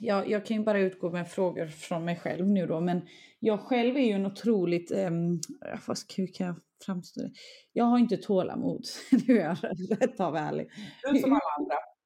jag, 0.00 0.30
jag 0.30 0.46
kan 0.46 0.56
ju 0.56 0.62
bara 0.62 0.78
utgå 0.78 1.10
med 1.10 1.30
frågor 1.30 1.66
från 1.66 2.04
mig 2.04 2.16
själv 2.16 2.46
nu 2.46 2.66
då, 2.66 2.80
men 2.80 3.08
jag 3.38 3.60
själv 3.60 3.96
är 3.96 4.00
ju 4.00 4.12
en 4.12 4.26
otroligt, 4.26 4.90
um, 4.90 5.40
hur 6.16 6.34
kan 6.34 6.46
jag 6.46 6.56
framstå 6.84 7.20
det? 7.20 7.32
Jag 7.72 7.84
har 7.84 7.98
inte 7.98 8.16
tålamod, 8.16 8.84
nu 9.26 9.38
är 9.38 9.44
jag 9.44 9.56
rätt 10.00 10.20
av 10.20 10.36
ärlig. 10.36 10.70
Du 11.12 11.18
som. 11.18 11.39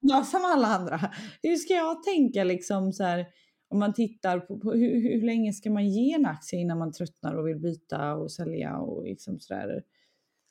Ja, 0.06 0.24
som 0.24 0.44
alla 0.44 0.66
andra. 0.66 1.00
Hur 1.42 1.56
ska 1.56 1.74
jag 1.74 2.02
tänka 2.02 2.44
liksom 2.44 2.92
så 2.92 3.04
här, 3.04 3.26
om 3.68 3.78
man 3.78 3.94
tittar 3.94 4.40
på, 4.40 4.60
på 4.60 4.72
hur, 4.72 5.00
hur, 5.00 5.22
länge 5.26 5.52
ska 5.52 5.70
man 5.70 5.88
ge 5.88 6.14
en 6.14 6.26
aktie 6.26 6.60
innan 6.60 6.78
man 6.78 6.92
tröttnar 6.92 7.34
och 7.34 7.48
vill 7.48 7.58
byta 7.58 8.14
och 8.14 8.32
sälja 8.32 8.78
och 8.78 9.04
liksom 9.04 9.40
sådär? 9.40 9.82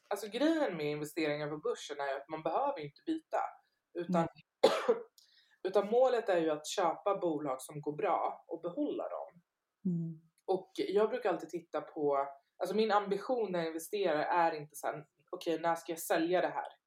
Alltså 0.10 0.28
grejen 0.28 0.78
med 0.78 0.92
investeringar 0.92 1.48
på 1.48 1.58
börsen 1.58 1.98
är 2.00 2.22
att 2.22 2.30
man 2.30 2.44
behöver 2.44 2.80
inte 2.80 3.02
byta. 3.06 3.38
Utan, 3.94 4.28
utan 5.64 5.90
målet 5.90 6.30
är 6.30 6.42
ju 6.42 6.50
att 6.50 6.68
köpa 6.68 7.18
bolag 7.18 7.62
som 7.62 7.82
går 7.82 7.96
bra 7.96 8.46
och 8.48 8.62
behålla 8.62 9.04
dem. 9.04 9.42
Mm. 9.86 10.22
Och 10.46 10.72
jag 10.76 11.10
brukar 11.10 11.30
alltid 11.30 11.50
titta 11.50 11.82
på, 11.82 12.28
alltså 12.58 12.76
min 12.76 12.92
ambition 12.92 13.52
när 13.52 13.60
jag 13.60 13.68
investerar 13.68 14.24
är 14.24 14.52
inte 14.52 14.76
så 14.76 14.88
här, 14.88 15.06
okej 15.30 15.54
okay, 15.54 15.62
när 15.62 15.76
ska 15.76 15.92
jag 15.92 16.00
sälja 16.00 16.42
det 16.42 16.48
här? 16.48 16.83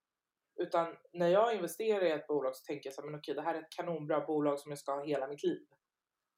Utan 0.56 0.96
när 1.12 1.28
jag 1.28 1.54
investerar 1.54 2.04
i 2.04 2.10
ett 2.10 2.26
bolag 2.26 2.56
så 2.56 2.64
tänker 2.64 2.86
jag 2.86 2.94
så 2.94 3.02
här, 3.02 3.10
men 3.10 3.18
okej 3.18 3.34
det 3.34 3.42
här 3.42 3.54
är 3.54 3.58
ett 3.58 3.76
kanonbra 3.76 4.20
bolag 4.20 4.58
som 4.58 4.70
jag 4.70 4.78
ska 4.78 4.92
ha 4.92 5.04
hela 5.04 5.28
mitt 5.28 5.42
liv. 5.42 5.66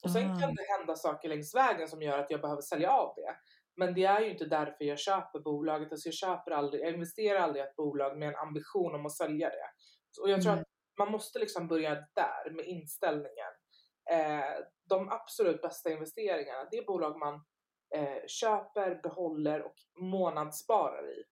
Och 0.04 0.10
sen 0.10 0.40
kan 0.40 0.54
det 0.54 0.78
hända 0.78 0.96
saker 0.96 1.28
längs 1.28 1.54
vägen 1.54 1.88
som 1.88 2.02
gör 2.02 2.18
att 2.18 2.30
jag 2.30 2.40
behöver 2.40 2.62
sälja 2.62 2.90
av 2.90 3.14
det. 3.16 3.36
Men 3.76 3.94
det 3.94 4.04
är 4.04 4.20
ju 4.20 4.30
inte 4.30 4.44
därför 4.44 4.84
jag 4.84 4.98
köper 4.98 5.40
bolaget. 5.40 5.92
Alltså 5.92 6.08
jag, 6.08 6.14
köper 6.14 6.50
aldrig, 6.50 6.82
jag 6.82 6.94
investerar 6.94 7.40
aldrig 7.40 7.64
i 7.64 7.66
ett 7.66 7.76
bolag 7.76 8.18
med 8.18 8.28
en 8.28 8.36
ambition 8.36 8.94
om 8.94 9.06
att 9.06 9.16
sälja 9.16 9.48
det. 9.48 9.70
Och 10.22 10.30
jag 10.30 10.42
tror 10.42 10.52
mm. 10.52 10.62
att 10.62 10.68
man 10.98 11.12
måste 11.12 11.38
liksom 11.38 11.68
börja 11.68 11.94
där 11.94 12.50
med 12.50 12.66
inställningen. 12.66 13.52
Eh, 14.10 14.64
de 14.88 15.08
absolut 15.08 15.62
bästa 15.62 15.90
investeringarna, 15.90 16.68
det 16.70 16.78
är 16.78 16.84
bolag 16.84 17.18
man 17.18 17.34
eh, 17.94 18.26
köper, 18.26 19.02
behåller 19.02 19.62
och 19.62 19.74
månadssparar 20.00 21.10
i. 21.10 21.24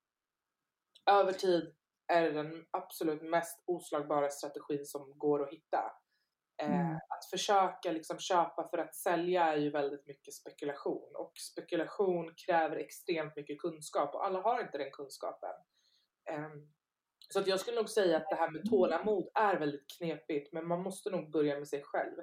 Över 1.10 1.32
tid 1.32 1.74
är 2.08 2.30
den 2.30 2.66
absolut 2.70 3.22
mest 3.22 3.64
oslagbara 3.66 4.30
strategin 4.30 4.86
som 4.86 5.18
går 5.18 5.42
att 5.42 5.52
hitta. 5.52 5.92
Eh, 6.62 6.80
mm. 6.80 6.94
Att 6.94 7.30
försöka 7.30 7.92
liksom 7.92 8.18
köpa 8.18 8.68
för 8.70 8.78
att 8.78 8.96
sälja 8.96 9.44
är 9.44 9.56
ju 9.56 9.70
väldigt 9.70 10.06
mycket 10.06 10.34
spekulation 10.34 11.12
och 11.16 11.32
spekulation 11.52 12.34
kräver 12.46 12.76
extremt 12.76 13.36
mycket 13.36 13.60
kunskap 13.60 14.14
och 14.14 14.26
alla 14.26 14.40
har 14.40 14.62
inte 14.62 14.78
den 14.78 14.90
kunskapen. 14.90 15.54
Um, 16.30 16.72
så 17.28 17.40
att 17.40 17.46
jag 17.46 17.60
skulle 17.60 17.76
nog 17.76 17.88
säga 17.88 18.16
att 18.16 18.28
det 18.28 18.36
här 18.36 18.50
med 18.50 18.70
tålamod 18.70 19.28
är 19.34 19.56
väldigt 19.56 19.84
knepigt 19.98 20.52
men 20.52 20.68
man 20.68 20.82
måste 20.82 21.10
nog 21.10 21.30
börja 21.30 21.58
med 21.58 21.68
sig 21.68 21.82
själv. 21.84 22.16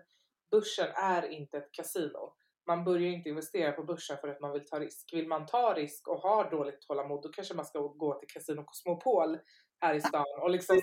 Börsen 0.51 0.87
är 0.95 1.27
inte 1.27 1.57
ett 1.57 1.71
kasino. 1.71 2.35
Man 2.67 2.83
börjar 2.83 3.11
inte 3.11 3.29
investera 3.29 3.71
på 3.71 3.83
börsen 3.83 4.17
för 4.17 4.27
att 4.27 4.41
man 4.41 4.51
vill 4.51 4.65
ta 4.65 4.79
risk. 4.79 5.13
Vill 5.13 5.27
man 5.27 5.45
ta 5.45 5.73
risk 5.73 6.07
och 6.07 6.21
har 6.21 6.51
dåligt 6.51 6.81
tålamod 6.81 7.23
då 7.23 7.29
kanske 7.29 7.53
man 7.53 7.65
ska 7.65 7.79
gå 7.79 8.19
till 8.19 8.29
Casino 8.29 8.63
Cosmopol 8.63 9.37
här 9.83 9.95
i 9.95 10.01
stan 10.01 10.25
och 10.41 10.49
liksom... 10.49 10.81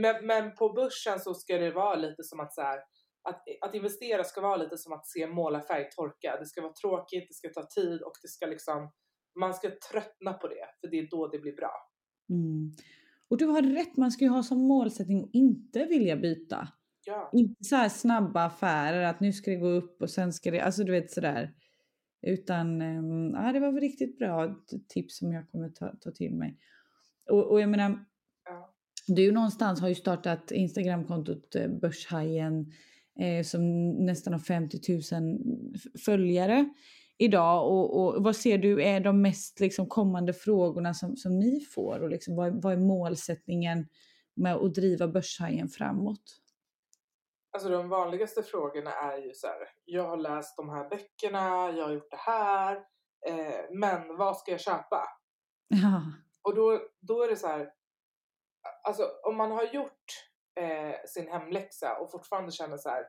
Men, 0.00 0.26
men 0.26 0.54
på 0.54 0.72
börsen 0.72 1.20
så 1.20 1.34
ska 1.34 1.58
det 1.58 1.70
vara 1.70 1.94
lite 1.94 2.22
som 2.22 2.40
att 2.40 2.54
så 2.54 2.60
här, 2.60 2.78
att, 3.28 3.42
att 3.60 3.74
investera 3.74 4.24
ska 4.24 4.40
vara 4.40 4.56
lite 4.56 4.78
som 4.78 4.92
att 4.92 5.06
se 5.06 5.26
målarfärg 5.26 5.90
torka. 5.90 6.36
Det 6.40 6.46
ska 6.46 6.62
vara 6.62 6.72
tråkigt, 6.72 7.24
det 7.28 7.34
ska 7.34 7.48
ta 7.48 7.66
tid 7.66 8.02
och 8.02 8.12
det 8.22 8.28
ska 8.28 8.46
liksom, 8.46 8.92
man 9.40 9.54
ska 9.54 9.70
tröttna 9.90 10.32
på 10.32 10.48
det 10.48 10.66
för 10.80 10.90
det 10.90 10.98
är 10.98 11.08
då 11.10 11.28
det 11.28 11.38
blir 11.38 11.56
bra. 11.56 11.72
Mm. 12.30 12.72
Och 13.30 13.36
du 13.36 13.46
har 13.46 13.62
rätt, 13.62 13.96
man 13.96 14.10
ska 14.10 14.24
ju 14.24 14.30
ha 14.30 14.42
som 14.42 14.58
målsättning 14.58 15.24
att 15.24 15.30
inte 15.32 15.84
vilja 15.84 16.16
byta. 16.16 16.68
Ja. 17.04 17.30
Inte 17.32 17.64
så 17.64 17.76
här 17.76 17.88
snabba 17.88 18.44
affärer, 18.44 19.02
att 19.02 19.20
nu 19.20 19.32
ska 19.32 19.50
det 19.50 19.56
gå 19.56 19.68
upp 19.68 20.02
och 20.02 20.10
sen 20.10 20.32
ska 20.32 20.50
det, 20.50 20.60
alltså 20.60 20.84
du 20.84 20.92
vet 20.92 21.10
sådär. 21.10 21.54
Utan, 22.22 22.82
um, 22.82 23.34
ja 23.34 23.52
det 23.52 23.60
var 23.60 23.72
väl 23.72 23.80
riktigt 23.80 24.18
bra 24.18 24.56
tips 24.88 25.18
som 25.18 25.32
jag 25.32 25.50
kommer 25.50 25.68
ta, 25.68 25.92
ta 26.00 26.10
till 26.10 26.34
mig. 26.34 26.58
Och, 27.30 27.50
och 27.50 27.60
jag 27.60 27.68
menar, 27.68 28.04
du 29.06 29.32
någonstans 29.32 29.80
har 29.80 29.88
ju 29.88 29.94
startat 29.94 30.50
Instagramkontot 30.50 31.54
eh, 31.54 31.68
Börshajen 31.68 32.72
eh, 33.20 33.44
som 33.44 33.90
nästan 33.90 34.32
har 34.32 34.40
50 34.40 34.78
000 35.12 35.38
följare 36.04 36.68
idag. 37.18 37.72
Och, 37.72 38.00
och, 38.00 38.22
vad 38.22 38.36
ser 38.36 38.58
du 38.58 38.82
är 38.82 39.00
de 39.00 39.22
mest 39.22 39.60
liksom, 39.60 39.86
kommande 39.86 40.32
frågorna 40.32 40.94
som, 40.94 41.16
som 41.16 41.38
ni 41.38 41.60
får? 41.60 42.00
Och 42.00 42.10
liksom, 42.10 42.36
vad, 42.36 42.62
vad 42.62 42.72
är 42.72 42.76
målsättningen 42.76 43.86
med 44.34 44.54
att 44.54 44.74
driva 44.74 45.08
Börshajen 45.08 45.68
framåt? 45.68 46.40
Alltså 47.56 47.68
de 47.68 47.88
vanligaste 47.88 48.42
frågorna 48.42 48.92
är 48.92 49.18
ju 49.18 49.34
så 49.34 49.46
här, 49.46 49.68
jag 49.84 50.02
har 50.02 50.16
läst 50.16 50.56
de 50.56 50.68
här 50.68 50.88
böckerna, 50.88 51.70
jag 51.70 51.84
har 51.84 51.92
gjort 51.92 52.10
det 52.10 52.16
här, 52.16 52.76
eh, 53.26 53.64
men 53.70 54.16
vad 54.16 54.36
ska 54.36 54.50
jag 54.50 54.60
köpa? 54.60 55.08
Ja. 55.68 56.02
Och 56.42 56.54
då, 56.54 56.80
då 57.00 57.22
är 57.22 57.28
det 57.28 57.36
så 57.36 57.46
här, 57.46 57.72
alltså 58.82 59.10
om 59.24 59.36
man 59.36 59.50
har 59.50 59.64
gjort 59.64 60.04
eh, 60.60 60.94
sin 61.06 61.28
hemläxa 61.28 61.98
och 62.00 62.10
fortfarande 62.10 62.52
känner 62.52 62.76
så 62.76 62.88
här, 62.88 63.04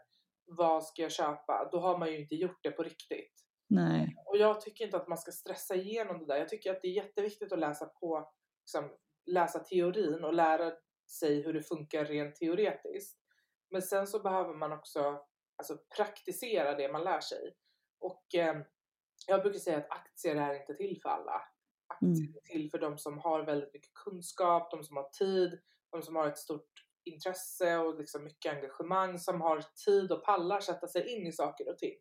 vad 0.45 0.83
ska 0.83 1.01
jag 1.01 1.11
köpa? 1.11 1.69
Då 1.71 1.79
har 1.79 1.97
man 1.97 2.11
ju 2.11 2.21
inte 2.21 2.35
gjort 2.35 2.59
det 2.63 2.71
på 2.71 2.83
riktigt. 2.83 3.33
Nej. 3.69 4.15
Och 4.25 4.37
jag 4.37 4.61
tycker 4.61 4.85
inte 4.85 4.97
att 4.97 5.07
man 5.07 5.17
ska 5.17 5.31
stressa 5.31 5.75
igenom 5.75 6.19
det 6.19 6.25
där. 6.25 6.37
Jag 6.37 6.49
tycker 6.49 6.71
att 6.71 6.81
det 6.81 6.87
är 6.87 7.03
jätteviktigt 7.03 7.51
att 7.51 7.59
läsa 7.59 7.85
på, 7.85 8.31
liksom, 8.61 8.89
läsa 9.25 9.59
teorin 9.59 10.23
och 10.23 10.33
lära 10.33 10.71
sig 11.19 11.41
hur 11.41 11.53
det 11.53 11.63
funkar 11.63 12.05
rent 12.05 12.35
teoretiskt. 12.35 13.26
Men 13.69 13.81
sen 13.81 14.07
så 14.07 14.19
behöver 14.19 14.53
man 14.53 14.71
också 14.71 15.21
alltså, 15.57 15.77
praktisera 15.95 16.75
det 16.75 16.91
man 16.91 17.03
lär 17.03 17.19
sig. 17.19 17.53
Och 17.99 18.35
eh, 18.35 18.55
jag 19.27 19.41
brukar 19.41 19.59
säga 19.59 19.77
att 19.77 19.91
aktier 19.91 20.35
är 20.35 20.59
inte 20.59 20.73
till 20.73 20.99
för 21.01 21.09
alla. 21.09 21.41
Aktier 21.87 22.27
mm. 22.27 22.35
är 22.35 22.53
till 22.53 22.71
för 22.71 22.79
de 22.79 22.97
som 22.97 23.17
har 23.17 23.43
väldigt 23.43 23.73
mycket 23.73 23.93
kunskap, 23.93 24.71
de 24.71 24.83
som 24.83 24.97
har 24.97 25.09
tid, 25.09 25.59
de 25.91 26.01
som 26.01 26.15
har 26.15 26.27
ett 26.27 26.37
stort 26.37 26.71
intresse 27.03 27.77
och 27.77 27.99
liksom 27.99 28.23
mycket 28.23 28.53
engagemang, 28.53 29.19
som 29.19 29.41
har 29.41 29.63
tid 29.85 30.11
och 30.11 30.23
pallar 30.23 30.59
sätta 30.59 30.87
sig 30.87 31.15
in 31.15 31.27
i 31.27 31.31
saker 31.31 31.69
och 31.69 31.77
ting. 31.77 31.97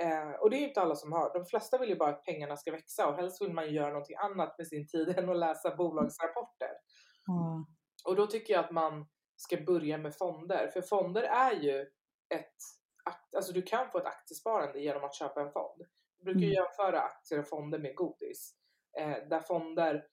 Eh, 0.00 0.30
och 0.30 0.50
det 0.50 0.56
är 0.56 0.60
ju 0.60 0.68
inte 0.68 0.80
alla 0.80 0.94
som 0.94 1.12
har. 1.12 1.32
De 1.32 1.44
flesta 1.44 1.78
vill 1.78 1.88
ju 1.88 1.96
bara 1.96 2.10
att 2.10 2.24
pengarna 2.24 2.56
ska 2.56 2.70
växa 2.70 3.08
och 3.08 3.16
helst 3.16 3.42
vill 3.42 3.52
man 3.52 3.74
göra 3.74 3.88
någonting 3.88 4.16
annat 4.16 4.58
med 4.58 4.66
sin 4.66 4.86
tid 4.86 5.08
än 5.18 5.28
att 5.28 5.38
läsa 5.38 5.76
bolagsrapporter. 5.76 6.70
Mm. 7.28 7.66
Och 8.04 8.16
då 8.16 8.26
tycker 8.26 8.54
jag 8.54 8.64
att 8.64 8.70
man 8.70 9.06
ska 9.40 9.56
börja 9.56 9.98
med 9.98 10.16
fonder. 10.16 10.68
För 10.68 10.82
fonder 10.82 11.22
är 11.22 11.52
ju 11.52 11.80
ett, 12.34 12.54
alltså 13.36 13.52
du 13.52 13.62
kan 13.62 13.90
få 13.90 13.98
ett 13.98 14.06
aktiesparande 14.06 14.80
genom 14.80 15.04
att 15.04 15.14
köpa 15.14 15.40
en 15.40 15.52
fond. 15.52 15.82
Du 16.18 16.24
brukar 16.24 16.40
ju 16.40 16.46
mm. 16.46 16.54
jämföra 16.54 17.00
aktier 17.00 17.38
och 17.38 17.48
fonder 17.48 17.78
med 17.78 17.94
godis. 17.94 18.54
Eh, 18.98 19.28
där 19.28 19.40
fonder 19.40 20.06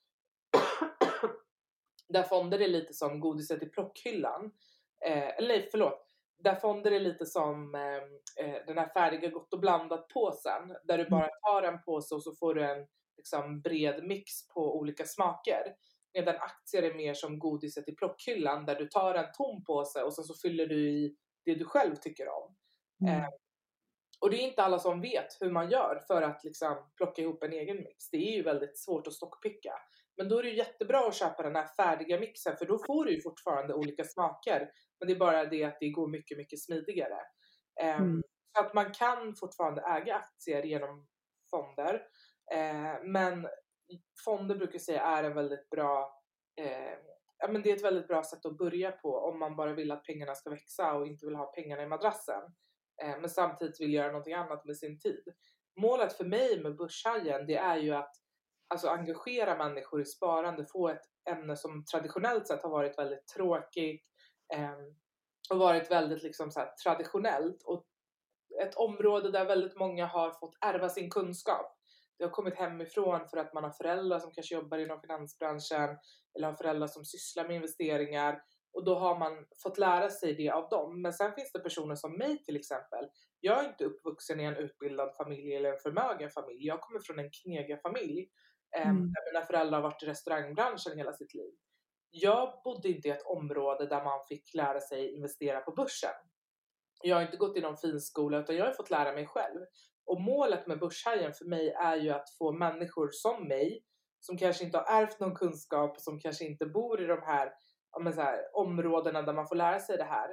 där 2.07 2.23
fonder 2.23 2.61
är 2.61 2.67
lite 2.67 2.93
som 2.93 3.19
godiset 3.19 3.63
i 3.63 3.65
plockhyllan. 3.65 4.51
Eh, 5.05 5.37
eller 5.37 5.47
nej, 5.47 5.67
förlåt. 5.71 6.03
Där 6.39 6.55
fonder 6.55 6.91
är 6.91 6.99
lite 6.99 7.25
som 7.25 7.75
eh, 7.75 8.45
eh, 8.45 8.65
den 8.67 8.77
här 8.77 8.93
färdiga 8.93 9.29
Gott 9.29 9.53
och 9.53 9.59
blandat-påsen. 9.59 10.75
Där 10.83 10.97
du 10.97 11.05
mm. 11.07 11.09
bara 11.09 11.29
tar 11.29 11.63
en 11.63 11.81
påse 11.81 12.15
och 12.15 12.23
så 12.23 12.35
får 12.35 12.55
du 12.55 12.65
en 12.65 12.87
liksom, 13.17 13.61
bred 13.61 14.03
mix 14.03 14.47
på 14.47 14.77
olika 14.77 15.05
smaker. 15.05 15.75
Medan 16.17 16.35
aktier 16.35 16.83
är 16.83 16.93
mer 16.93 17.13
som 17.13 17.39
godiset 17.39 17.89
i 17.89 17.95
plockhyllan 17.95 18.65
där 18.65 18.75
du 18.75 18.87
tar 18.87 19.15
en 19.15 19.31
tom 19.33 19.63
påse 19.63 20.03
och 20.03 20.13
sen 20.13 20.23
så 20.23 20.33
fyller 20.33 20.67
du 20.67 20.89
i 20.89 21.15
det 21.45 21.55
du 21.55 21.65
själv 21.65 21.95
tycker 21.95 22.27
om. 22.27 22.55
Mm. 23.07 23.21
Eh, 23.21 23.29
och 24.19 24.31
det 24.31 24.37
är 24.37 24.47
inte 24.47 24.63
alla 24.63 24.79
som 24.79 25.01
vet 25.01 25.41
hur 25.41 25.51
man 25.51 25.69
gör 25.69 26.03
för 26.07 26.21
att 26.21 26.43
liksom 26.43 26.91
plocka 26.97 27.21
ihop 27.21 27.43
en 27.43 27.53
egen 27.53 27.77
mix. 27.77 28.09
Det 28.11 28.17
är 28.17 28.35
ju 28.35 28.43
väldigt 28.43 28.79
svårt 28.79 29.07
att 29.07 29.13
stockpicka. 29.13 29.73
Men 30.17 30.29
då 30.29 30.39
är 30.39 30.43
det 30.43 30.49
jättebra 30.49 31.07
att 31.07 31.15
köpa 31.15 31.43
den 31.43 31.55
här 31.55 31.67
färdiga 31.77 32.19
mixen 32.19 32.57
för 32.57 32.65
då 32.65 32.79
får 32.87 33.05
du 33.05 33.15
ju 33.15 33.21
fortfarande 33.21 33.73
olika 33.73 34.03
smaker. 34.03 34.69
Men 34.99 35.07
det 35.07 35.13
är 35.13 35.19
bara 35.19 35.45
det 35.45 35.63
att 35.63 35.77
det 35.79 35.89
går 35.89 36.07
mycket, 36.07 36.37
mycket 36.37 36.61
smidigare. 36.61 37.19
Um, 37.83 38.03
mm. 38.03 38.21
Så 38.57 38.65
att 38.65 38.73
man 38.73 38.93
kan 38.93 39.35
fortfarande 39.35 39.81
äga 39.81 40.15
aktier 40.15 40.63
genom 40.63 41.07
fonder. 41.49 41.93
Uh, 42.53 43.03
men 43.03 43.47
fonder 44.25 44.55
brukar 44.55 44.73
jag 44.73 44.81
säga 44.81 45.01
är 45.01 45.23
en 45.23 45.35
väldigt 45.35 45.69
bra 45.69 46.21
eh, 46.61 46.97
ja, 47.39 47.47
men 47.47 47.61
det 47.61 47.71
är 47.71 47.75
ett 47.75 47.83
väldigt 47.83 48.07
bra 48.07 48.23
sätt 48.23 48.45
att 48.45 48.57
börja 48.57 48.91
på 48.91 49.17
om 49.17 49.39
man 49.39 49.55
bara 49.55 49.73
vill 49.73 49.91
att 49.91 50.03
pengarna 50.03 50.35
ska 50.35 50.49
växa 50.49 50.93
och 50.93 51.07
inte 51.07 51.25
vill 51.25 51.35
ha 51.35 51.45
pengarna 51.45 51.83
i 51.83 51.87
madrassen. 51.87 52.41
eh, 53.01 53.19
men 53.19 53.29
samtidigt 53.29 53.81
vill 53.81 53.93
göra 53.93 54.07
någonting 54.07 54.33
annat 54.33 54.65
med 54.65 54.77
sin 54.77 54.99
tid. 54.99 55.23
Målet 55.79 56.13
för 56.13 56.25
mig 56.25 56.63
med 56.63 56.75
Börshajen 56.75 57.47
det 57.47 57.55
är 57.55 57.77
ju 57.77 57.93
att 57.93 58.15
alltså 58.67 58.87
engagera 58.87 59.57
människor 59.57 60.01
i 60.01 60.05
sparande, 60.05 60.65
få 60.65 60.89
ett 60.89 61.03
ämne 61.29 61.55
som 61.55 61.85
traditionellt 61.85 62.47
sett 62.47 62.63
har 62.63 62.69
varit 62.69 62.97
väldigt 62.97 63.27
tråkigt 63.27 64.05
eh, 64.53 64.77
och 65.49 65.59
varit 65.59 65.91
väldigt 65.91 66.23
liksom 66.23 66.51
så 66.51 66.65
traditionellt 66.83 67.63
och 67.63 67.85
ett 68.61 68.75
område 68.75 69.31
där 69.31 69.45
väldigt 69.45 69.75
många 69.75 70.05
har 70.05 70.31
fått 70.31 70.57
ärva 70.61 70.89
sin 70.89 71.09
kunskap. 71.09 71.76
Det 72.17 72.23
har 72.23 72.31
kommit 72.31 72.55
hemifrån 72.55 73.27
för 73.29 73.37
att 73.37 73.53
man 73.53 73.63
har 73.63 73.71
föräldrar 73.71 74.19
som 74.19 74.31
kanske 74.31 74.55
jobbar 74.55 74.77
inom 74.77 75.01
finansbranschen 75.01 75.97
eller 76.37 76.47
har 76.47 76.53
föräldrar 76.53 76.87
som 76.87 77.05
sysslar 77.05 77.47
med 77.47 77.55
investeringar 77.55 78.41
Och 78.73 78.85
då 78.85 78.95
har 78.95 79.19
man 79.19 79.45
fått 79.63 79.77
lära 79.77 80.09
sig 80.09 80.35
det 80.35 80.49
av 80.49 80.69
dem. 80.69 81.01
Men 81.01 81.13
sen 81.13 81.33
finns 81.33 81.51
det 81.51 81.59
personer 81.59 81.95
som 81.95 82.17
mig 82.17 82.43
till 82.43 82.55
exempel. 82.55 83.05
Jag 83.39 83.63
är 83.63 83.69
inte 83.69 83.85
uppvuxen 83.85 84.39
i 84.39 84.43
en 84.43 84.57
utbildad 84.57 85.15
familj 85.15 85.55
eller 85.55 85.73
en 85.73 85.79
förmögen 85.79 86.29
familj. 86.29 86.67
Jag 86.67 86.81
kommer 86.81 86.99
från 86.99 87.19
en 87.19 87.31
knegarfamilj. 87.31 88.29
Eh, 88.77 88.89
mm. 88.89 89.13
Där 89.13 89.33
mina 89.33 89.45
föräldrar 89.45 89.81
har 89.81 89.89
varit 89.89 90.03
i 90.03 90.05
restaurangbranschen 90.05 90.97
hela 90.97 91.13
sitt 91.13 91.33
liv. 91.33 91.53
Jag 92.09 92.61
bodde 92.63 92.89
inte 92.89 93.07
i 93.07 93.11
ett 93.11 93.25
område 93.25 93.87
där 93.87 94.03
man 94.03 94.25
fick 94.29 94.53
lära 94.53 94.79
sig 94.79 95.15
investera 95.15 95.59
på 95.59 95.71
börsen. 95.71 96.15
Jag 97.03 97.15
har 97.15 97.23
inte 97.23 97.37
gått 97.37 97.57
i 97.57 97.61
någon 97.61 97.77
finskola 97.77 98.39
utan 98.39 98.55
jag 98.55 98.65
har 98.65 98.73
fått 98.73 98.89
lära 98.89 99.13
mig 99.13 99.27
själv. 99.27 99.59
Och 100.07 100.21
målet 100.21 100.67
med 100.67 100.79
Börshajen 100.79 101.33
för 101.33 101.45
mig 101.45 101.69
är 101.69 101.95
ju 101.95 102.09
att 102.09 102.29
få 102.37 102.51
människor 102.51 103.09
som 103.11 103.47
mig, 103.47 103.83
som 104.19 104.37
kanske 104.37 104.65
inte 104.65 104.77
har 104.77 105.01
ärvt 105.01 105.19
någon 105.19 105.35
kunskap, 105.35 105.99
som 105.99 106.19
kanske 106.19 106.45
inte 106.45 106.65
bor 106.65 107.01
i 107.01 107.05
de 107.05 107.21
här, 107.21 107.51
så 108.13 108.21
här 108.21 108.39
områdena 108.53 109.21
där 109.21 109.33
man 109.33 109.47
får 109.47 109.55
lära 109.55 109.79
sig 109.79 109.97
det 109.97 110.03
här. 110.03 110.29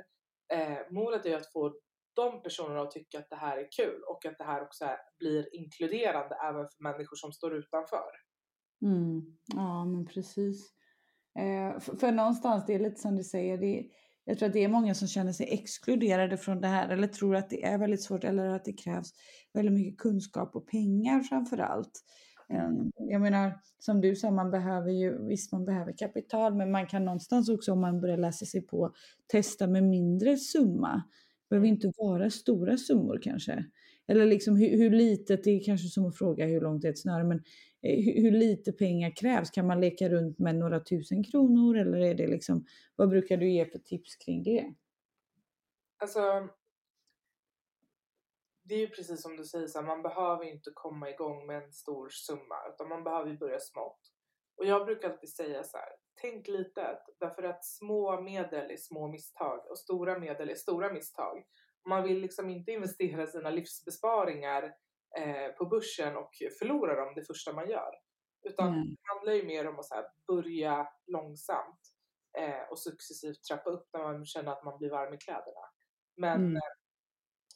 Eh, 0.52 0.78
målet 0.90 1.26
är 1.26 1.31
ju 1.31 1.37
att 1.37 1.52
få 1.52 1.75
de 2.14 2.43
personerna 2.43 2.81
att 2.81 2.90
tycka 2.90 3.19
att 3.19 3.31
det 3.31 3.37
här 3.37 3.59
är 3.59 3.69
kul 3.76 4.02
och 4.09 4.26
att 4.26 4.38
det 4.38 4.45
här 4.45 4.62
också 4.62 4.85
är, 4.85 4.99
blir 5.19 5.54
inkluderande 5.54 6.35
även 6.35 6.69
för 6.69 6.83
människor 6.83 7.16
som 7.16 7.33
står 7.33 7.54
utanför. 7.54 8.11
Mm. 8.83 9.23
Ja, 9.54 9.85
men 9.85 10.07
precis. 10.07 10.75
Eh, 11.38 11.81
för, 11.81 11.97
för, 11.97 12.12
någonstans, 12.12 12.66
det 12.66 12.75
är 12.75 12.78
lite 12.78 13.00
som 13.00 13.16
du 13.16 13.25
säger, 13.25 13.59
det, 13.59 13.90
jag 14.25 14.38
tror 14.38 14.47
att 14.47 14.52
det 14.52 14.64
är 14.64 14.69
många 14.69 14.95
som 14.95 15.09
känner 15.09 15.33
sig 15.33 15.49
exkluderade 15.50 16.37
från 16.37 16.61
det 16.61 16.69
här 16.69 16.88
eller 16.88 17.07
tror 17.07 17.37
att 17.37 17.50
det 17.50 17.64
är 17.64 17.78
väldigt 17.78 18.02
svårt 18.02 18.25
eller 18.25 18.47
att 18.47 18.64
det 18.64 18.73
krävs 18.73 19.11
väldigt 19.54 19.75
mycket 19.75 19.99
kunskap 19.99 20.57
och 20.57 20.66
pengar 20.66 21.21
framför 21.21 21.59
allt. 21.59 22.00
Ehm, 22.49 22.90
jag 22.95 23.21
menar, 23.21 23.61
som 23.78 24.00
du 24.00 24.16
sa, 24.16 24.31
man 24.31 24.50
behöver 24.50 24.90
ju, 24.90 25.26
visst 25.26 25.52
man 25.52 25.64
behöver 25.64 25.93
kapital, 25.97 26.54
men 26.54 26.71
man 26.71 26.87
kan 26.87 27.04
någonstans 27.04 27.49
också 27.49 27.73
om 27.73 27.81
man 27.81 28.00
börjar 28.00 28.16
läsa 28.16 28.47
sig 28.47 28.62
på 28.66 28.95
testa 29.26 29.66
med 29.66 29.85
mindre 29.85 30.37
summa. 30.37 31.02
Det 31.43 31.54
behöver 31.54 31.69
inte 31.69 31.93
vara 31.97 32.31
stora 32.31 32.76
summor 32.76 33.19
kanske. 33.23 33.64
Eller 34.09 34.26
liksom 34.26 34.57
hur, 34.57 34.78
hur 34.78 34.90
litet, 34.90 35.45
det 35.45 35.50
är 35.50 35.64
kanske 35.64 35.88
som 35.88 36.07
att 36.07 36.19
fråga 36.19 36.47
hur 36.47 36.61
långt 36.61 36.85
är 36.85 36.90
ett 36.90 36.99
snöre, 36.99 37.25
men 37.25 37.43
Eh, 37.85 38.23
hur 38.23 38.31
lite 38.31 38.73
pengar 38.73 39.17
krävs? 39.17 39.50
Kan 39.50 39.67
man 39.67 39.81
leka 39.81 40.09
runt 40.09 40.38
med 40.38 40.57
några 40.57 40.81
tusen 40.81 41.25
kronor 41.25 41.79
eller 41.79 41.99
är 41.99 42.14
det 42.14 42.26
liksom, 42.26 42.67
vad 42.97 43.09
brukar 43.09 43.37
du 43.37 43.50
ge 43.50 43.67
för 43.67 43.79
tips 43.79 44.17
kring 44.17 44.43
det? 44.43 44.75
Alltså, 45.99 46.49
det 48.62 48.75
är 48.75 48.79
ju 48.79 48.88
precis 48.88 49.23
som 49.23 49.37
du 49.37 49.45
säger, 49.45 49.67
så 49.67 49.79
här, 49.79 49.87
man 49.87 50.03
behöver 50.03 50.45
inte 50.45 50.71
komma 50.75 51.11
igång 51.11 51.47
med 51.47 51.62
en 51.62 51.73
stor 51.73 52.09
summa 52.09 52.57
utan 52.75 52.88
man 52.88 53.05
behöver 53.05 53.35
börja 53.35 53.61
smått. 53.61 54.00
Och 54.57 54.64
jag 54.64 54.87
brukar 54.87 55.11
alltid 55.11 55.31
säga 55.35 55.64
så 55.64 55.76
här, 55.76 55.88
tänk 56.21 56.49
litet 56.49 56.99
därför 57.21 57.43
att 57.43 57.64
små 57.64 58.21
medel 58.21 58.71
är 58.71 58.76
små 58.76 59.09
misstag 59.09 59.71
och 59.71 59.79
stora 59.79 60.19
medel 60.19 60.50
är 60.50 60.55
stora 60.55 60.93
misstag. 60.93 61.45
Man 61.88 62.05
vill 62.05 62.21
liksom 62.21 62.50
inte 62.50 62.73
investera 62.73 63.26
sina 63.26 63.50
livsbesparingar 63.50 64.75
eh, 65.18 65.52
på 65.59 65.66
börsen 65.66 66.16
och 66.16 66.30
förlora 66.59 67.04
dem 67.04 67.14
det 67.14 67.25
första 67.25 67.52
man 67.52 67.71
gör. 67.71 67.94
Utan 68.42 68.68
mm. 68.68 68.88
det 68.88 68.97
handlar 69.14 69.33
ju 69.33 69.47
mer 69.47 69.68
om 69.68 69.78
att 69.78 69.87
så 69.87 69.94
här, 69.94 70.06
börja 70.26 70.88
långsamt 71.06 71.80
eh, 72.38 72.71
och 72.71 72.78
successivt 72.78 73.44
trappa 73.44 73.71
upp 73.71 73.88
när 73.92 74.02
man 74.02 74.26
känner 74.26 74.52
att 74.52 74.64
man 74.64 74.78
blir 74.78 74.90
varm 74.90 75.14
i 75.14 75.18
kläderna. 75.18 75.64
Men 76.16 76.40
mm. 76.40 76.56
eh, 76.56 76.62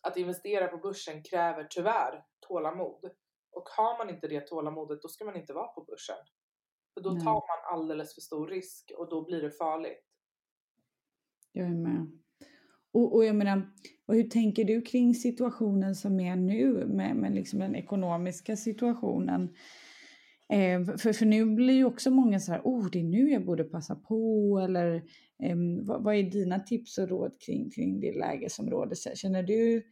att 0.02 0.16
investera 0.16 0.68
på 0.68 0.76
börsen 0.76 1.22
kräver 1.22 1.66
tyvärr 1.70 2.24
tålamod. 2.40 3.10
Och 3.50 3.68
har 3.76 3.98
man 3.98 4.14
inte 4.14 4.28
det 4.28 4.40
tålamodet 4.40 5.02
då 5.02 5.08
ska 5.08 5.24
man 5.24 5.36
inte 5.36 5.52
vara 5.52 5.68
på 5.68 5.84
börsen. 5.84 6.16
För 6.94 7.00
då 7.00 7.10
tar 7.10 7.34
man 7.34 7.74
alldeles 7.74 8.14
för 8.14 8.20
stor 8.20 8.48
risk 8.48 8.92
och 8.96 9.08
då 9.08 9.24
blir 9.24 9.42
det 9.42 9.50
farligt. 9.50 10.04
Jag 11.52 11.66
är 11.66 11.70
med. 11.70 12.22
Och, 12.92 13.14
och 13.14 13.25
jag 13.25 13.37
menar, 13.37 13.71
och 14.07 14.14
hur 14.14 14.25
tänker 14.25 14.64
du 14.64 14.83
kring 14.83 15.14
situationen 15.14 15.95
som 15.95 16.21
är 16.21 16.37
nu 16.37 16.87
med, 16.87 17.16
med 17.16 17.35
liksom 17.35 17.59
den 17.59 17.76
ekonomiska 17.76 18.57
situationen? 18.57 19.57
Eh, 20.52 20.85
för, 20.99 21.12
för 21.12 21.26
nu 21.26 21.45
blir 21.45 21.75
ju 21.75 21.85
också 21.85 22.11
många 22.11 22.40
så 22.40 22.52
här, 22.52 22.61
oh 22.64 22.90
det 22.90 22.99
är 22.99 23.04
nu 23.04 23.30
jag 23.30 23.45
borde 23.45 23.64
passa 23.64 23.95
på 23.95 24.59
eller 24.64 24.95
eh, 25.42 25.57
vad, 25.83 26.04
vad, 26.04 26.14
är 26.14 26.23
dina 26.23 26.61
tips 26.61 26.99
och 26.99 27.09
råd 27.09 27.40
kring, 27.40 27.71
kring 27.71 28.00
det 28.00 28.18
läge 28.18 28.50
som 28.50 28.71
råder? 28.71 29.14
Känner 29.14 29.42
du 29.42 29.83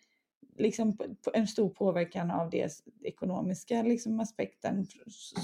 liksom 0.59 0.99
en 1.33 1.47
stor 1.47 1.71
påverkan 1.71 2.31
av 2.31 2.51
det 2.51 2.71
ekonomiska 3.05 3.83
liksom, 3.83 4.21
aspekten 4.21 4.87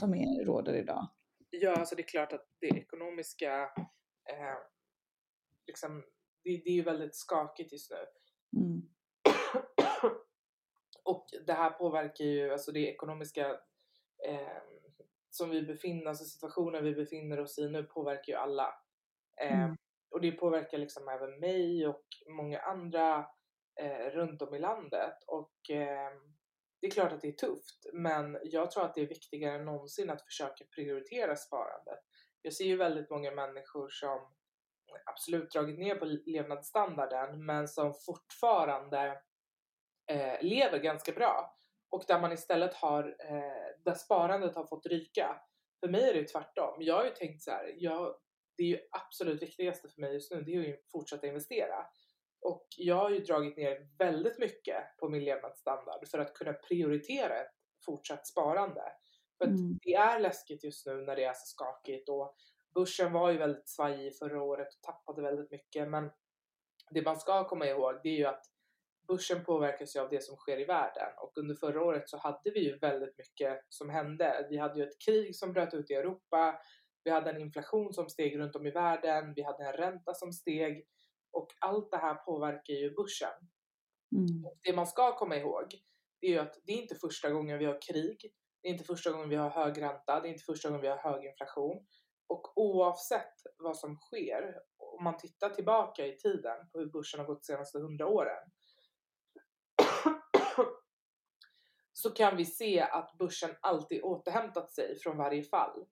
som 0.01 0.15
är, 0.15 0.45
råder 0.45 0.75
idag? 0.75 1.09
Ja, 1.51 1.77
alltså 1.77 1.95
det 1.95 2.03
är 2.03 2.07
klart 2.07 2.33
att 2.33 2.47
det 2.61 2.67
ekonomiska 2.67 3.63
eh, 4.31 4.57
liksom 5.67 6.03
det, 6.45 6.63
det 6.65 6.71
är 6.71 6.75
ju 6.75 6.83
väldigt 6.83 7.15
skakigt 7.15 7.73
just 7.73 7.91
nu. 7.91 7.97
Mm. 8.61 8.83
och 11.05 11.27
det 11.47 11.53
här 11.53 11.71
påverkar 11.71 12.25
ju, 12.25 12.53
alltså 12.53 12.73
det 12.73 12.89
ekonomiska 12.89 13.51
eh, 14.29 14.63
som 15.31 15.51
vi 15.51 15.63
befinner 15.63 16.03
oss, 16.03 16.09
alltså 16.09 16.25
situationen 16.25 16.85
vi 16.85 16.95
befinner 16.95 17.41
oss 17.41 17.59
i 17.59 17.69
nu 17.69 17.83
påverkar 17.83 18.33
ju 18.33 18.39
alla. 18.39 18.75
Eh, 19.41 19.63
mm. 19.63 19.77
Och 20.11 20.21
det 20.21 20.33
påverkar 20.33 20.79
liksom 20.79 21.09
även 21.09 21.41
mig 21.41 21.87
och 21.87 22.05
många 22.37 22.61
andra 22.61 23.27
eh, 23.81 24.11
runt 24.11 24.43
om 24.43 24.55
i 24.55 24.59
landet. 24.59 25.15
Och 25.27 25.71
eh, 25.71 26.13
det 26.81 26.87
är 26.87 26.91
klart 26.91 27.13
att 27.13 27.21
det 27.21 27.29
är 27.29 27.33
tufft, 27.33 27.87
men 27.93 28.39
jag 28.43 28.71
tror 28.71 28.85
att 28.85 28.95
det 28.95 29.01
är 29.01 29.07
viktigare 29.07 29.55
än 29.55 29.65
någonsin 29.65 30.11
att 30.11 30.23
försöka 30.23 30.65
prioritera 30.75 31.37
sparandet. 31.37 31.99
Jag 32.43 32.53
ser 32.53 32.65
ju 32.65 32.77
väldigt 32.77 33.11
många 33.11 33.31
människor 33.31 33.89
som 33.89 34.35
absolut 35.07 35.51
dragit 35.51 35.79
ner 35.79 35.95
på 35.95 36.05
levnadsstandarden 36.05 37.47
men 37.47 37.69
som 37.69 37.95
fortfarande 38.07 39.23
eh, 40.11 40.43
lever 40.43 40.79
ganska 40.79 41.13
bra 41.13 41.57
och 41.93 42.05
där 42.09 42.21
man 42.21 42.33
istället 42.33 42.75
har, 42.75 43.17
eh, 43.19 43.83
där 43.85 43.95
sparandet 43.95 44.55
har 44.55 44.67
fått 44.67 44.87
ryka. 44.87 45.41
För 45.81 45.89
mig 45.89 46.11
är 46.11 46.15
det 46.15 46.25
tvärtom. 46.25 46.77
Jag 46.79 46.97
har 46.97 47.05
ju 47.05 47.11
tänkt 47.11 47.43
så 47.43 47.51
här, 47.51 47.75
jag, 47.77 48.17
det 48.57 48.63
är 48.63 48.67
ju 48.67 48.79
absolut 48.91 49.43
viktigaste 49.43 49.89
för 49.89 50.01
mig 50.01 50.15
just 50.15 50.31
nu, 50.31 50.43
det 50.43 50.51
är 50.55 50.63
ju 50.63 50.75
att 50.75 50.91
fortsätta 50.93 51.27
investera. 51.27 51.87
Och 52.41 52.67
jag 52.77 52.97
har 52.97 53.11
ju 53.11 53.19
dragit 53.19 53.57
ner 53.57 53.89
väldigt 53.99 54.39
mycket 54.39 54.99
på 54.99 55.09
min 55.09 55.25
levnadsstandard 55.25 56.09
för 56.09 56.19
att 56.19 56.35
kunna 56.35 56.53
prioritera 56.53 57.41
ett 57.41 57.53
fortsatt 57.87 58.27
sparande. 58.27 58.83
För 59.39 59.45
mm. 59.45 59.79
det 59.83 59.95
är 59.95 60.21
läskigt 60.21 60.65
just 60.65 60.87
nu 60.87 60.95
när 60.95 61.17
det 61.17 61.25
är 61.25 61.35
så 61.35 61.47
skakigt 61.47 62.09
och 62.09 62.37
börsen 62.75 63.13
var 63.13 63.31
ju 63.31 63.39
väldigt 63.39 63.69
svajig 63.69 64.19
förra 64.19 64.43
året 64.43 64.69
och 64.75 64.83
tappade 64.83 65.23
väldigt 65.23 65.51
mycket. 65.51 65.89
Men 65.89 66.11
det 66.91 67.03
man 67.03 67.21
ska 67.21 67.49
komma 67.49 67.67
ihåg 67.67 68.01
det 68.03 68.09
är 68.09 68.17
ju 68.17 68.25
att 68.25 68.45
börsen 69.07 69.45
påverkas 69.45 69.97
ju 69.97 70.01
av 70.01 70.09
det 70.11 70.23
som 70.23 70.37
sker 70.37 70.61
i 70.61 70.65
världen 70.65 71.09
och 71.23 71.33
under 71.37 71.55
förra 71.55 71.85
året 71.85 72.09
så 72.09 72.17
hade 72.19 72.51
vi 72.51 72.65
ju 72.65 72.79
väldigt 72.79 73.19
mycket 73.19 73.65
som 73.69 73.91
hände. 73.91 74.47
Vi 74.51 74.57
hade 74.57 74.79
ju 74.79 74.87
ett 74.87 75.01
krig 75.07 75.37
som 75.37 75.53
bröt 75.53 75.75
ut 75.75 75.91
i 75.91 75.95
Europa. 75.95 76.61
Vi 77.05 77.11
hade 77.11 77.31
en 77.31 77.41
inflation 77.41 77.93
som 77.93 78.09
steg 78.09 78.39
runt 78.39 78.57
om 78.57 78.67
i 78.67 78.71
världen. 78.71 79.35
Vi 79.37 79.43
hade 79.43 79.65
en 79.65 79.73
ränta 79.73 80.15
som 80.15 80.33
steg 80.33 80.87
och 81.33 81.49
allt 81.61 81.91
det 81.91 81.97
här 81.97 82.15
påverkar 82.15 82.75
ju 82.75 82.95
börsen. 82.95 83.49
Mm. 84.17 84.45
Och 84.45 84.59
det 84.63 84.73
man 84.73 84.87
ska 84.87 85.17
komma 85.17 85.37
ihåg 85.37 85.65
det 86.21 86.27
är 86.27 86.31
ju 86.31 86.39
att 86.39 86.59
det 86.67 86.73
är 86.73 86.77
inte 86.77 86.95
första 86.95 87.31
gången 87.31 87.59
vi 87.59 87.65
har 87.65 87.79
krig. 87.83 88.33
Det 88.63 88.69
är 88.69 88.73
inte 88.73 88.85
första 88.85 89.11
gången 89.11 89.29
vi 89.29 89.37
har 89.37 89.51
hög 89.51 89.83
ränta. 89.83 90.21
Det 90.21 90.29
är 90.29 90.31
inte 90.31 90.45
första 90.45 90.69
gången 90.69 90.83
vi 90.83 90.89
har 90.89 90.97
hög 90.97 91.25
inflation. 91.25 91.87
Och 92.33 92.59
oavsett 92.59 93.35
vad 93.59 93.77
som 93.77 93.97
sker, 93.97 94.59
om 94.79 95.05
man 95.05 95.17
tittar 95.17 95.51
tillbaka 95.51 96.07
i 96.07 96.17
tiden 96.17 96.57
på 96.73 96.79
hur 96.79 96.87
börsen 96.87 97.21
har 97.21 97.27
gått 97.27 97.43
de 97.43 97.45
senaste 97.45 97.79
hundra 97.79 98.07
åren, 98.07 98.51
så 101.93 102.11
kan 102.11 102.37
vi 102.37 102.45
se 102.45 102.81
att 102.81 103.19
börsen 103.19 103.51
alltid 103.61 104.03
återhämtat 104.03 104.73
sig 104.73 104.99
från 104.99 105.17
varje 105.17 105.43
fall. 105.43 105.87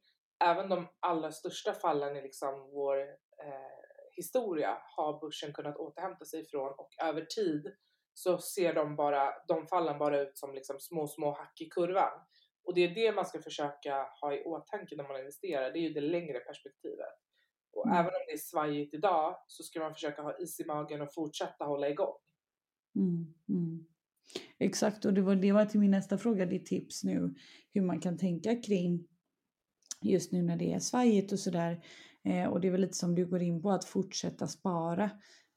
Även 0.44 0.68
de 0.68 0.88
allra 1.00 1.32
största 1.32 1.74
fallen 1.74 2.16
i 2.16 2.22
liksom 2.22 2.70
vår 2.72 3.00
eh, 3.44 3.80
historia 4.16 4.78
har 4.96 5.20
börsen 5.20 5.52
kunnat 5.52 5.76
återhämta 5.76 6.24
sig 6.24 6.46
från 6.46 6.72
och 6.72 6.90
över 7.02 7.24
tid 7.24 7.76
så 8.14 8.38
ser 8.38 8.74
de, 8.74 8.96
bara, 8.96 9.32
de 9.48 9.66
fallen 9.66 9.98
bara 9.98 10.20
ut 10.20 10.38
som 10.38 10.54
liksom 10.54 10.80
små, 10.80 11.08
små 11.08 11.30
hack 11.30 11.60
i 11.60 11.68
kurvan. 11.68 12.20
Och 12.70 12.76
det 12.76 12.84
är 12.84 12.94
det 12.94 13.12
man 13.12 13.26
ska 13.26 13.42
försöka 13.42 14.06
ha 14.20 14.34
i 14.34 14.42
åtanke 14.44 14.96
när 14.96 15.08
man 15.08 15.18
investerar. 15.18 15.72
Det 15.72 15.78
är 15.78 15.80
ju 15.80 15.92
det 15.92 16.00
längre 16.00 16.38
perspektivet. 16.38 17.14
Och 17.72 17.86
mm. 17.86 17.98
även 17.98 18.06
om 18.06 18.20
det 18.26 18.32
är 18.32 18.38
svajigt 18.38 18.94
idag 18.94 19.36
så 19.46 19.62
ska 19.62 19.80
man 19.80 19.94
försöka 19.94 20.22
ha 20.22 20.38
is 20.38 20.60
i 20.60 20.64
magen 20.64 21.00
och 21.00 21.14
fortsätta 21.14 21.64
hålla 21.64 21.88
igång. 21.88 22.14
Mm, 22.96 23.34
mm. 23.48 23.86
Exakt, 24.58 25.04
och 25.04 25.14
det 25.14 25.22
var, 25.22 25.36
det 25.36 25.52
var 25.52 25.66
till 25.66 25.80
min 25.80 25.90
nästa 25.90 26.18
fråga, 26.18 26.46
ditt 26.46 26.66
tips 26.66 27.04
nu, 27.04 27.34
hur 27.74 27.82
man 27.82 28.00
kan 28.00 28.18
tänka 28.18 28.62
kring 28.62 29.06
just 30.02 30.32
nu 30.32 30.42
när 30.42 30.56
det 30.56 30.72
är 30.72 30.78
svajigt 30.78 31.32
och 31.32 31.38
sådär. 31.38 31.84
Eh, 32.24 32.48
och 32.48 32.60
det 32.60 32.68
är 32.68 32.72
väl 32.72 32.80
lite 32.80 32.96
som 32.96 33.14
du 33.14 33.26
går 33.26 33.42
in 33.42 33.62
på, 33.62 33.70
att 33.70 33.84
fortsätta 33.84 34.46
spara. 34.46 35.10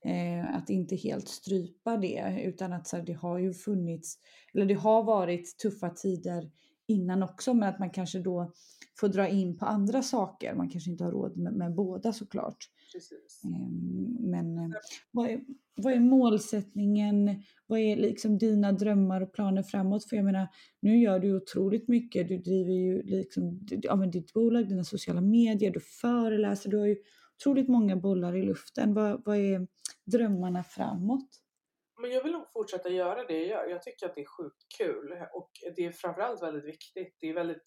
Eh, 0.06 0.56
att 0.56 0.70
inte 0.70 0.96
helt 0.96 1.28
strypa 1.28 1.98
det, 1.98 2.44
utan 2.46 2.74
att 2.74 2.88
så 2.88 2.98
här, 2.98 3.04
det 3.04 3.14
har 3.14 3.40
ju 3.40 3.54
funnits, 3.54 4.18
eller 4.54 4.66
det 4.66 4.74
har 4.74 5.04
varit 5.04 5.58
tuffa 5.58 5.90
tider 5.90 6.52
innan 6.94 7.24
också, 7.24 7.54
men 7.54 7.70
att 7.70 7.80
man 7.80 7.90
kanske 7.90 8.20
då 8.20 8.52
får 9.00 9.08
dra 9.08 9.28
in 9.28 9.58
på 9.58 9.66
andra 9.66 10.02
saker. 10.02 10.56
Man 10.56 10.70
kanske 10.70 10.92
inte 10.92 11.04
har 11.04 11.12
råd 11.12 11.38
med, 11.38 11.54
med 11.54 11.76
båda 11.76 12.14
såklart. 12.14 12.58
precis. 12.94 13.42
Ehm, 13.46 14.32
Men 14.32 14.58
eh, 14.58 14.70
vad 15.12 15.30
är, 15.30 15.42
vad 15.76 15.94
är 15.94 16.00
målsättningen? 16.00 17.44
Vad 17.68 17.80
är 17.80 17.96
liksom 17.96 18.38
dina 18.38 18.72
drömmar 18.72 19.22
och 19.22 19.34
planer 19.34 19.64
framåt? 19.64 20.06
För 20.10 20.16
jag 20.16 20.26
menar, 20.26 20.48
nu 20.80 20.98
gör 21.00 21.20
du 21.20 21.36
otroligt 21.36 21.88
mycket. 21.88 22.28
Du 22.28 22.38
driver 22.38 22.74
ju 22.74 23.04
liksom, 23.04 23.60
ja, 23.70 23.96
men 23.96 24.12
ditt 24.12 24.34
bolag, 24.34 24.70
dina 24.70 24.84
sociala 24.84 25.22
medier, 25.22 25.72
du 25.72 25.80
föreläser, 25.80 26.70
du 26.70 26.78
har 26.78 26.86
ju 26.86 26.98
otroligt 27.40 27.68
många 27.68 27.96
bollar 27.96 28.36
i 28.36 28.46
luften. 28.46 28.94
Vad, 28.94 29.22
vad 29.26 29.38
är 29.38 29.68
drömmarna 30.06 30.64
framåt? 30.64 31.43
Men 32.04 32.12
jag 32.12 32.24
vill 32.24 32.32
nog 32.32 32.52
fortsätta 32.54 32.90
göra 32.90 33.24
det 33.24 33.38
jag 33.38 33.48
gör. 33.48 33.68
Jag 33.70 33.84
tycker 33.84 34.06
att 34.06 34.16
det 34.16 34.22
är 34.22 34.38
sjukt 34.38 34.66
kul 34.78 35.26
och 35.34 35.52
det 35.76 35.86
är 35.86 35.92
framförallt 35.92 36.44
väldigt 36.44 36.66
viktigt. 36.66 37.18
Det 37.20 37.28
är 37.30 37.34
väldigt 37.34 37.64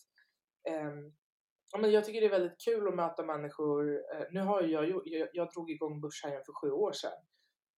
ja, 1.72 1.78
men 1.78 1.90
jag 1.90 2.04
tycker 2.04 2.20
det 2.20 2.26
är 2.26 2.40
väldigt 2.40 2.60
kul 2.64 2.88
att 2.88 2.94
möta 2.94 3.22
människor. 3.22 3.94
Eh, 3.94 4.26
nu 4.30 4.40
har 4.40 4.62
jag, 4.62 4.88
jag, 5.04 5.28
jag 5.32 5.52
drog 5.52 5.70
igång 5.70 6.00
Börshajen 6.00 6.42
för 6.46 6.52
sju 6.52 6.70
år 6.70 6.92
sedan. 6.92 7.18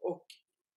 Och 0.01 0.27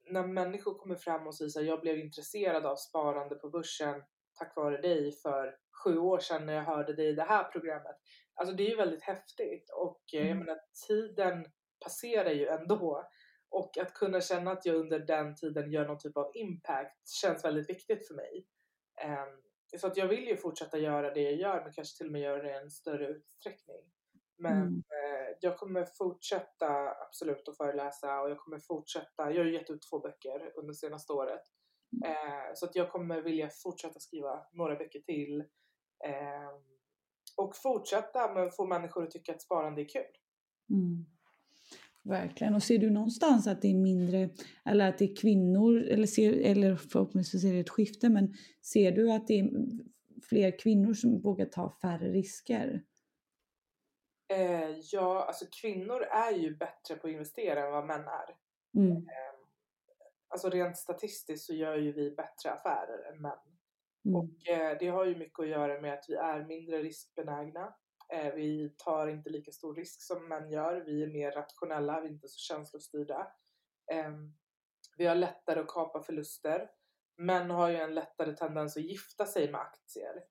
när 0.10 0.28
människor 0.28 0.74
kommer 0.80 0.96
fram 0.96 1.28
och 1.28 1.36
säger 1.38 1.60
här, 1.60 1.68
jag 1.68 1.82
blev 1.82 2.00
intresserad 2.00 2.66
av 2.66 2.76
sparande 2.76 3.36
på 3.36 3.50
börsen 3.50 4.04
tack 4.40 4.56
vare 4.56 4.82
dig 4.82 5.12
för 5.12 5.56
sju 5.84 5.98
år 5.98 6.20
sedan 6.20 6.46
när 6.46 6.54
jag 6.54 6.64
hörde 6.64 6.94
dig 6.94 7.10
i 7.10 7.14
det 7.14 7.24
här 7.24 7.44
programmet. 7.44 7.96
Alltså 8.36 8.56
det 8.56 8.64
är 8.64 8.70
ju 8.70 8.76
väldigt 8.76 9.04
häftigt 9.04 9.70
och 9.76 10.02
eh, 10.14 10.20
jag 10.20 10.26
Mm. 10.32 10.40
menar 10.40 10.60
tiden 10.88 11.46
passerar 11.84 12.32
ju 12.32 12.48
ändå. 12.48 13.04
Och 13.52 13.78
att 13.78 13.94
kunna 13.94 14.22
känna 14.22 14.52
att 14.52 14.66
jag 14.66 14.76
under 14.76 15.00
den 15.00 15.36
tiden 15.36 15.72
gör 15.72 15.88
någon 15.88 15.98
typ 15.98 16.18
av 16.18 16.32
impact 16.34 17.10
känns 17.10 17.46
väldigt 17.46 17.70
viktigt 17.70 18.08
för 18.08 18.16
mig. 18.16 18.48
Ehm, 19.02 19.42
så 19.80 19.88
att 19.88 19.98
jag 19.98 20.08
vill 20.08 20.28
ju 20.28 20.38
fortsätta 20.38 20.78
göra 20.78 21.14
det 21.14 21.22
jag 21.22 21.34
gör 21.36 21.64
men 21.64 21.74
kanske 21.74 21.98
till 21.98 22.06
och 22.06 22.12
med 22.12 22.22
göra 22.22 22.44
det 22.44 22.50
i 22.50 22.58
en 22.58 22.72
större 22.72 23.08
utsträckning. 23.08 23.92
Men 24.38 24.58
Mm. 24.62 24.74
eh, 24.78 25.38
jag 25.42 25.58
kommer 25.58 25.86
fortsätta 25.86 26.96
absolut 27.08 27.48
att 27.48 27.58
föreläsa 27.58 28.22
och 28.22 28.30
jag 28.30 28.40
kommer 28.40 28.60
fortsätta, 28.60 29.32
jag 29.32 29.38
har 29.38 29.46
ju 29.46 29.54
gett 29.54 29.70
ut 29.70 29.82
två 29.90 30.00
böcker 30.00 30.52
under 30.56 30.74
senaste 30.74 31.14
året. 31.14 31.42
Eh, 32.06 32.54
så 32.54 32.66
att 32.66 32.76
jag 32.76 32.92
kommer 32.92 33.22
vilja 33.22 33.50
fortsätta 33.64 34.00
skriva 34.00 34.46
några 34.52 34.76
böcker 34.76 35.00
till. 35.00 35.42
Eh, 36.06 36.52
och 37.38 37.56
fortsätta 37.56 38.34
men 38.34 38.52
få 38.52 38.66
människor 38.66 39.04
att 39.04 39.12
tycka 39.12 39.32
att 39.34 39.42
sparande 39.42 39.82
är 39.82 39.86
kul. 39.90 40.16
Mm. 40.70 41.06
Verkligen. 42.04 42.56
Och 42.56 42.64
ser 42.64 42.78
du 42.78 42.90
någonstans 42.90 43.48
att 43.48 43.62
det 43.62 43.68
är 43.68 43.76
mindre, 43.76 44.30
eller 44.66 44.90
att 44.90 44.98
det 44.98 45.06
är 45.06 45.16
kvinnor, 45.16 45.82
eller, 45.82 46.08
ser, 46.08 46.34
eller 46.34 46.76
förhoppningsvis 46.76 47.44
är 47.44 47.54
det 47.54 47.60
ett 47.60 47.70
skifte, 47.70 48.10
men 48.10 48.34
ser 48.62 48.92
du 48.92 49.12
att 49.12 49.28
det 49.28 49.40
är 49.40 49.50
fler 50.30 50.60
kvinnor 50.60 50.94
som 50.94 51.22
vågar 51.22 51.46
ta 51.46 51.78
färre 51.82 52.12
risker? 52.12 52.84
Eh, 54.34 54.70
ja, 54.92 55.26
alltså 55.26 55.46
kvinnor 55.62 56.02
är 56.02 56.32
ju 56.32 56.56
bättre 56.56 56.96
på 56.96 57.08
att 57.08 57.14
investera 57.14 57.66
än 57.66 57.72
vad 57.72 57.86
män 57.86 58.08
är. 58.08 58.36
Mm. 58.78 58.98
Eh, 58.98 59.36
alltså 60.28 60.50
rent 60.50 60.78
statistiskt 60.78 61.46
så 61.46 61.54
gör 61.54 61.78
ju 61.78 61.92
vi 61.92 62.12
bättre 62.12 62.52
affärer 62.52 63.14
än 63.14 63.22
män. 63.22 63.32
Mm. 64.06 64.16
Och 64.16 64.50
eh, 64.50 64.78
det 64.80 64.88
har 64.88 65.06
ju 65.06 65.18
mycket 65.18 65.40
att 65.40 65.48
göra 65.48 65.82
med 65.82 65.94
att 65.94 66.06
vi 66.08 66.14
är 66.14 66.46
mindre 66.46 66.78
riskbenägna. 66.78 67.74
Eh, 68.14 68.34
vi 68.34 68.76
tar 68.78 69.08
inte 69.08 69.30
lika 69.30 69.52
stor 69.52 69.76
risk 69.76 70.02
som 70.02 70.28
män 70.28 70.50
gör. 70.50 70.82
Vi 70.86 71.04
är 71.04 71.08
mer 71.08 71.32
rationella, 71.32 72.02
vi 72.02 72.08
är 72.08 72.12
inte 72.12 72.28
så 72.28 72.38
känslostyrda. 72.38 73.28
Eh, 73.92 74.12
vi 74.98 75.06
har 75.06 75.16
lättare 75.16 75.60
att 75.60 75.68
kapa 75.68 76.04
förluster. 76.04 76.70
Män 77.18 77.50
har 77.50 77.70
ju 77.70 77.76
en 77.76 77.96
lättare 77.96 78.36
tendens 78.36 78.78
att 78.78 78.84
gifta 78.84 79.26
sig 79.26 79.52
med 79.52 79.62
aktier. 79.62 80.24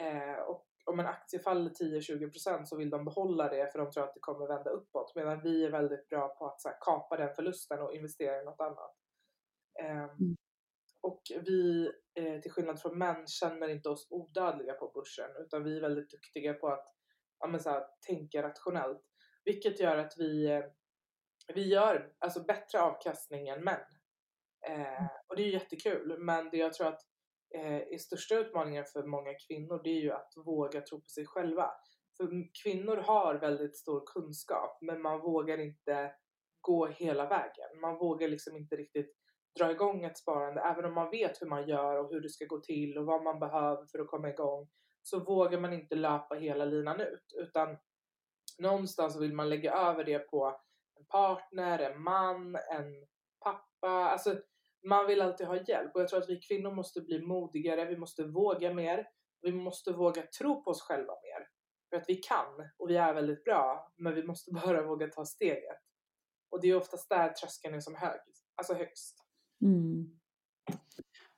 Eh, 0.00 0.38
och 0.38 0.66
om 0.86 1.00
en 1.00 1.06
aktie 1.06 1.40
faller 1.40 1.70
10-20% 1.70 2.64
så 2.64 2.76
vill 2.76 2.90
de 2.90 3.04
behålla 3.04 3.48
det 3.48 3.72
för 3.72 3.78
de 3.78 3.90
tror 3.90 4.04
att 4.04 4.14
det 4.14 4.20
kommer 4.20 4.46
vända 4.46 4.70
uppåt. 4.70 5.12
Medan 5.14 5.42
vi 5.42 5.64
är 5.64 5.70
väldigt 5.70 6.08
bra 6.08 6.28
på 6.28 6.46
att 6.46 6.60
så 6.60 6.70
kapa 6.80 7.16
den 7.16 7.34
förlusten 7.34 7.82
och 7.82 7.94
investera 7.94 8.42
i 8.42 8.44
något 8.44 8.60
annat. 8.60 8.96
Eh, 9.80 10.06
och 11.00 11.22
vi, 11.46 11.90
eh, 12.14 12.40
till 12.40 12.52
skillnad 12.52 12.80
från 12.80 12.98
män, 12.98 13.26
känner 13.26 13.68
inte 13.68 13.88
oss 13.88 14.06
odödliga 14.10 14.74
på 14.74 14.90
börsen. 14.94 15.30
Utan 15.40 15.64
vi 15.64 15.76
är 15.76 15.80
väldigt 15.80 16.10
duktiga 16.10 16.54
på 16.54 16.68
att 16.68 16.97
ja, 17.40 17.46
men 17.46 17.60
så 17.60 17.70
här, 17.70 17.84
tänka 18.06 18.42
rationellt. 18.42 19.02
Vilket 19.44 19.80
gör 19.80 19.96
att 19.96 20.14
vi, 20.18 20.46
eh, 20.46 20.64
vi 21.54 21.68
gör 21.68 22.12
alltså, 22.18 22.44
bättre 22.44 22.80
avkastning 22.80 23.48
än 23.48 23.64
män. 23.64 23.80
Eh, 24.68 25.06
och 25.28 25.36
det 25.36 25.42
är 25.42 25.46
ju 25.46 25.52
jättekul. 25.52 26.18
Men 26.18 26.50
det 26.50 26.56
jag 26.56 26.74
tror 26.74 26.86
att 26.86 27.00
eh, 27.54 27.76
är 27.76 27.98
största 27.98 28.34
utmaningen 28.34 28.84
för 28.84 29.02
många 29.02 29.34
kvinnor 29.48 29.80
det 29.84 29.90
är 29.90 30.00
ju 30.00 30.12
att 30.12 30.32
våga 30.36 30.80
tro 30.80 31.00
på 31.00 31.08
sig 31.08 31.26
själva. 31.26 31.70
För 32.16 32.28
kvinnor 32.62 32.96
har 32.96 33.34
väldigt 33.34 33.76
stor 33.76 34.02
kunskap 34.06 34.78
men 34.80 35.02
man 35.02 35.20
vågar 35.20 35.58
inte 35.58 36.12
gå 36.60 36.86
hela 36.86 37.28
vägen. 37.28 37.80
Man 37.80 37.98
vågar 37.98 38.28
liksom 38.28 38.56
inte 38.56 38.76
riktigt 38.76 39.14
dra 39.58 39.70
igång 39.70 40.04
ett 40.04 40.18
sparande. 40.18 40.60
Även 40.60 40.84
om 40.84 40.94
man 40.94 41.10
vet 41.10 41.42
hur 41.42 41.46
man 41.46 41.68
gör 41.68 41.96
och 41.96 42.10
hur 42.10 42.20
det 42.20 42.28
ska 42.28 42.44
gå 42.44 42.60
till 42.60 42.98
och 42.98 43.06
vad 43.06 43.22
man 43.22 43.38
behöver 43.38 43.86
för 43.86 43.98
att 43.98 44.06
komma 44.06 44.28
igång 44.28 44.68
så 45.08 45.20
vågar 45.20 45.60
man 45.60 45.72
inte 45.72 45.94
löpa 45.94 46.34
hela 46.34 46.64
linan 46.64 47.00
ut. 47.00 47.34
Utan 47.36 47.76
någonstans 48.58 49.20
vill 49.20 49.32
man 49.32 49.48
lägga 49.48 49.72
över 49.72 50.04
det 50.04 50.18
på 50.18 50.60
en 50.98 51.04
partner, 51.04 51.78
en 51.78 52.02
man, 52.02 52.56
en 52.56 53.06
pappa. 53.44 53.88
Alltså 53.88 54.40
man 54.86 55.06
vill 55.06 55.22
alltid 55.22 55.46
ha 55.46 55.56
hjälp 55.56 55.94
och 55.94 56.00
jag 56.00 56.08
tror 56.08 56.22
att 56.22 56.28
vi 56.28 56.40
kvinnor 56.40 56.70
måste 56.70 57.00
bli 57.00 57.26
modigare, 57.26 57.84
vi 57.84 57.96
måste 57.96 58.24
våga 58.24 58.74
mer, 58.74 59.08
vi 59.42 59.52
måste 59.52 59.92
våga 59.92 60.22
tro 60.38 60.62
på 60.62 60.70
oss 60.70 60.82
själva 60.82 61.12
mer. 61.12 61.48
För 61.90 61.96
att 61.96 62.08
vi 62.08 62.14
kan 62.14 62.70
och 62.76 62.90
vi 62.90 62.96
är 62.96 63.14
väldigt 63.14 63.44
bra, 63.44 63.92
men 63.96 64.14
vi 64.14 64.22
måste 64.22 64.52
bara 64.64 64.82
våga 64.82 65.06
ta 65.06 65.24
steget. 65.24 65.78
Och 66.50 66.60
det 66.60 66.68
är 66.68 66.76
oftast 66.76 67.08
där 67.08 67.28
tröskeln 67.28 67.74
är 67.74 67.80
som 67.80 67.94
hög, 67.94 68.20
alltså 68.56 68.74
högst. 68.74 69.24
Mm. 69.62 70.18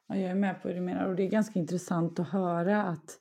Ja, 0.07 0.17
jag 0.17 0.31
är 0.31 0.35
med 0.35 0.63
på 0.63 0.69
vad 0.69 0.77
du 0.77 0.81
menar 0.81 1.09
och 1.09 1.17
det 1.17 1.23
är 1.23 1.31
ganska 1.31 1.59
intressant 1.59 2.21
att 2.21 2.29
höra 2.29 2.83
att 2.83 3.21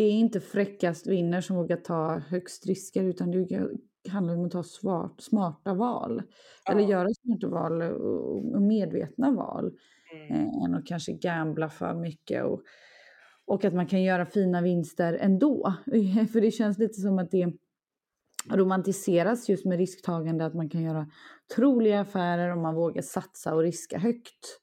det 0.00 0.04
är 0.04 0.12
inte 0.12 0.40
fräckast 0.40 1.06
vinner 1.06 1.40
som 1.40 1.56
vågar 1.56 1.76
ta 1.76 2.18
högst 2.18 2.66
risker 2.66 3.04
utan 3.04 3.30
det 3.30 3.68
handlar 4.10 4.34
om 4.34 4.44
att 4.44 4.52
ta 4.52 4.62
svart, 4.62 5.20
smarta 5.20 5.74
val. 5.74 6.22
Eller 6.70 6.80
Ja. 6.80 6.88
göra 6.88 7.08
smarta 7.14 7.48
val 7.48 7.82
och 7.82 8.54
och 8.54 8.62
medvetna 8.62 9.30
val. 9.30 9.72
Mm. 10.14 10.30
eh, 10.46 10.64
än 10.64 10.74
att 10.74 10.86
kanske 10.86 11.12
gambla 11.12 11.68
för 11.68 11.94
mycket. 11.94 12.44
Och, 12.44 12.62
och 13.46 13.64
att 13.64 13.74
man 13.74 13.86
kan 13.86 14.02
göra 14.02 14.26
fina 14.26 14.62
vinster 14.62 15.12
ändå. 15.20 15.74
För 16.32 16.40
det 16.40 16.50
känns 16.50 16.78
lite 16.78 17.00
som 17.00 17.18
att 17.18 17.30
det 17.30 17.52
romantiseras 18.50 19.48
just 19.48 19.64
med 19.64 19.78
risktagande, 19.78 20.46
att 20.46 20.54
man 20.54 20.68
kan 20.70 20.82
göra 20.82 21.10
troliga 21.56 22.00
affärer 22.00 22.52
om 22.52 22.62
man 22.62 22.74
vågar 22.74 23.02
satsa 23.02 23.54
och 23.54 23.62
riska 23.62 23.98
högt. 23.98 24.60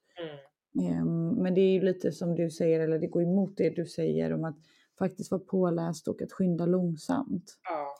Mm. 0.78 0.92
Ehm, 0.92 1.42
Men 1.42 1.54
det 1.54 1.60
är 1.60 1.72
ju 1.72 1.80
lite 1.80 2.12
som 2.12 2.34
du 2.34 2.50
säger, 2.50 2.80
eller 2.80 2.98
det 2.98 3.06
går 3.06 3.22
emot 3.22 3.56
det 3.56 3.70
du 3.70 3.86
säger 3.86 4.32
om 4.32 4.44
att 4.44 4.56
faktiskt 4.98 5.30
vara 5.30 5.40
påläst 5.40 6.08
och 6.08 6.22
att 6.22 6.32
skynda 6.32 6.66
långsamt. 6.66 7.58
Ja. 7.62 7.94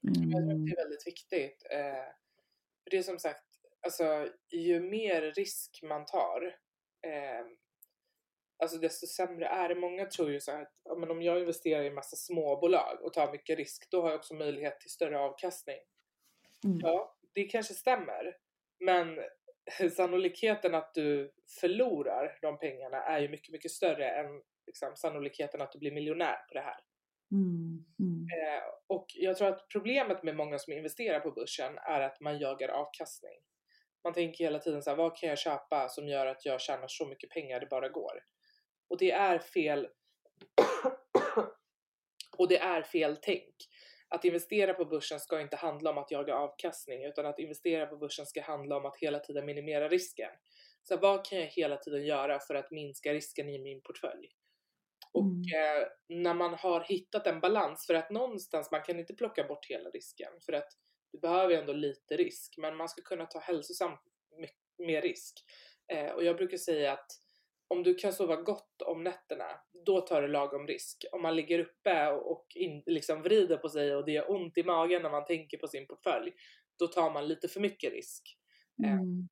Jag 0.00 0.14
tror 0.14 0.24
att 0.24 0.44
Mm. 0.44 0.64
det 0.64 0.72
är 0.72 0.76
väldigt 0.76 1.06
viktigt. 1.06 1.66
Eh, 1.70 2.04
för 2.84 2.90
det 2.90 2.96
är 2.98 3.02
som 3.02 3.18
sagt, 3.18 3.44
alltså, 3.82 4.28
ju 4.52 4.80
mer 4.80 5.22
risk 5.22 5.80
man 5.82 6.04
tar, 6.06 6.56
eh, 7.06 7.46
alltså 8.62 8.78
desto 8.78 9.06
sämre 9.06 9.46
är 9.46 9.68
det. 9.68 9.74
Många 9.74 10.06
tror 10.06 10.30
ju 10.32 10.40
så 10.40 10.50
här 10.50 10.62
att 10.62 10.98
men 10.98 11.10
om 11.10 11.22
jag 11.22 11.40
investerar 11.40 11.82
i 11.82 11.86
en 11.86 11.94
massa 11.94 12.16
småbolag 12.16 12.98
och 13.02 13.12
tar 13.12 13.32
mycket 13.32 13.58
risk, 13.58 13.90
då 13.90 14.02
har 14.02 14.10
jag 14.10 14.18
också 14.18 14.34
möjlighet 14.34 14.80
till 14.80 14.90
större 14.90 15.18
avkastning. 15.18 15.78
Mm. 16.64 16.78
Ja, 16.82 17.16
det 17.34 17.44
kanske 17.44 17.74
stämmer. 17.74 18.36
Men 18.80 19.18
sannolikheten 19.96 20.74
att 20.74 20.94
du 20.94 21.32
förlorar 21.60 22.38
de 22.42 22.58
pengarna 22.58 22.96
är 23.02 23.20
ju 23.20 23.28
mycket, 23.28 23.52
mycket 23.52 23.70
större 23.70 24.10
än 24.10 24.42
liksom, 24.70 24.96
sannolikheten 24.96 25.60
att 25.60 25.72
du 25.72 25.78
blir 25.78 25.92
miljonär 25.92 26.36
på 26.48 26.54
det 26.54 26.60
här. 26.60 26.80
Mm. 27.32 27.84
Mm. 27.98 28.26
Eh, 28.36 28.62
och 28.86 29.06
jag 29.14 29.36
tror 29.36 29.48
att 29.48 29.68
problemet 29.68 30.22
med 30.22 30.36
många 30.36 30.58
som 30.58 30.72
investerar 30.72 31.20
på 31.20 31.30
börsen 31.30 31.78
är 31.78 32.00
att 32.00 32.20
man 32.20 32.38
jagar 32.38 32.68
avkastning. 32.68 33.38
Man 34.04 34.12
tänker 34.12 34.44
hela 34.44 34.58
tiden 34.58 34.82
så 34.82 34.90
här, 34.90 34.96
vad 34.96 35.16
kan 35.16 35.28
jag 35.28 35.38
köpa 35.38 35.88
som 35.88 36.08
gör 36.08 36.26
att 36.26 36.44
jag 36.44 36.60
tjänar 36.60 36.88
så 36.88 37.06
mycket 37.06 37.30
pengar 37.30 37.60
det 37.60 37.66
bara 37.66 37.88
går? 37.88 38.24
Och 38.88 38.98
det 38.98 39.10
är 39.10 39.38
fel. 39.38 39.88
och 42.38 42.48
det 42.48 42.58
är 42.58 42.82
fel 42.82 43.18
tänk. 43.22 43.54
Att 44.08 44.24
investera 44.24 44.74
på 44.74 44.84
börsen 44.84 45.20
ska 45.20 45.40
inte 45.40 45.56
handla 45.56 45.90
om 45.90 45.98
att 45.98 46.10
jaga 46.10 46.34
avkastning 46.34 47.04
utan 47.04 47.26
att 47.26 47.38
investera 47.38 47.86
på 47.86 47.96
börsen 47.96 48.26
ska 48.26 48.42
handla 48.42 48.76
om 48.76 48.84
att 48.84 48.96
hela 48.96 49.18
tiden 49.18 49.46
minimera 49.46 49.88
risken. 49.88 50.30
Så 50.82 50.96
vad 50.96 51.24
kan 51.24 51.38
jag 51.38 51.46
hela 51.46 51.76
tiden 51.76 52.06
göra 52.06 52.38
för 52.38 52.54
att 52.54 52.70
minska 52.70 53.12
risken 53.12 53.48
i 53.48 53.58
min 53.58 53.82
portfölj? 53.82 54.28
Och 55.12 55.32
eh, 55.54 55.88
när 56.08 56.34
man 56.34 56.54
har 56.54 56.80
hittat 56.80 57.26
en 57.26 57.40
balans, 57.40 57.86
för 57.86 57.94
att 57.94 58.10
någonstans, 58.10 58.70
man 58.70 58.82
kan 58.82 58.98
inte 58.98 59.14
plocka 59.14 59.44
bort 59.44 59.66
hela 59.66 59.90
risken, 59.90 60.32
för 60.46 60.52
att 60.52 60.68
du 61.12 61.18
behöver 61.18 61.54
ju 61.54 61.60
ändå 61.60 61.72
lite 61.72 62.16
risk, 62.16 62.54
men 62.58 62.76
man 62.76 62.88
ska 62.88 63.02
kunna 63.02 63.26
ta 63.26 63.38
hälsosamt 63.38 64.00
med 64.78 65.02
risk. 65.02 65.34
Eh, 65.92 66.12
och 66.12 66.24
jag 66.24 66.36
brukar 66.36 66.56
säga 66.56 66.92
att 66.92 67.06
om 67.68 67.82
du 67.82 67.94
kan 67.94 68.12
sova 68.12 68.36
gott 68.36 68.82
om 68.82 69.04
nätterna, 69.04 69.44
då 69.86 70.00
tar 70.00 70.22
du 70.22 70.28
lagom 70.28 70.66
risk. 70.66 71.04
Om 71.12 71.22
man 71.22 71.36
ligger 71.36 71.58
uppe 71.58 72.10
och, 72.10 72.30
och 72.32 72.46
in, 72.54 72.82
liksom 72.86 73.22
vrider 73.22 73.56
på 73.56 73.68
sig 73.68 73.96
och 73.96 74.04
det 74.04 74.12
gör 74.12 74.30
ont 74.30 74.58
i 74.58 74.62
magen 74.64 75.02
när 75.02 75.10
man 75.10 75.24
tänker 75.24 75.58
på 75.58 75.68
sin 75.68 75.86
portfölj, 75.86 76.32
då 76.78 76.86
tar 76.86 77.10
man 77.10 77.28
lite 77.28 77.48
för 77.48 77.60
mycket 77.60 77.92
risk. 77.92 78.36
Eh, 78.84 78.90
Mm. 78.92 79.28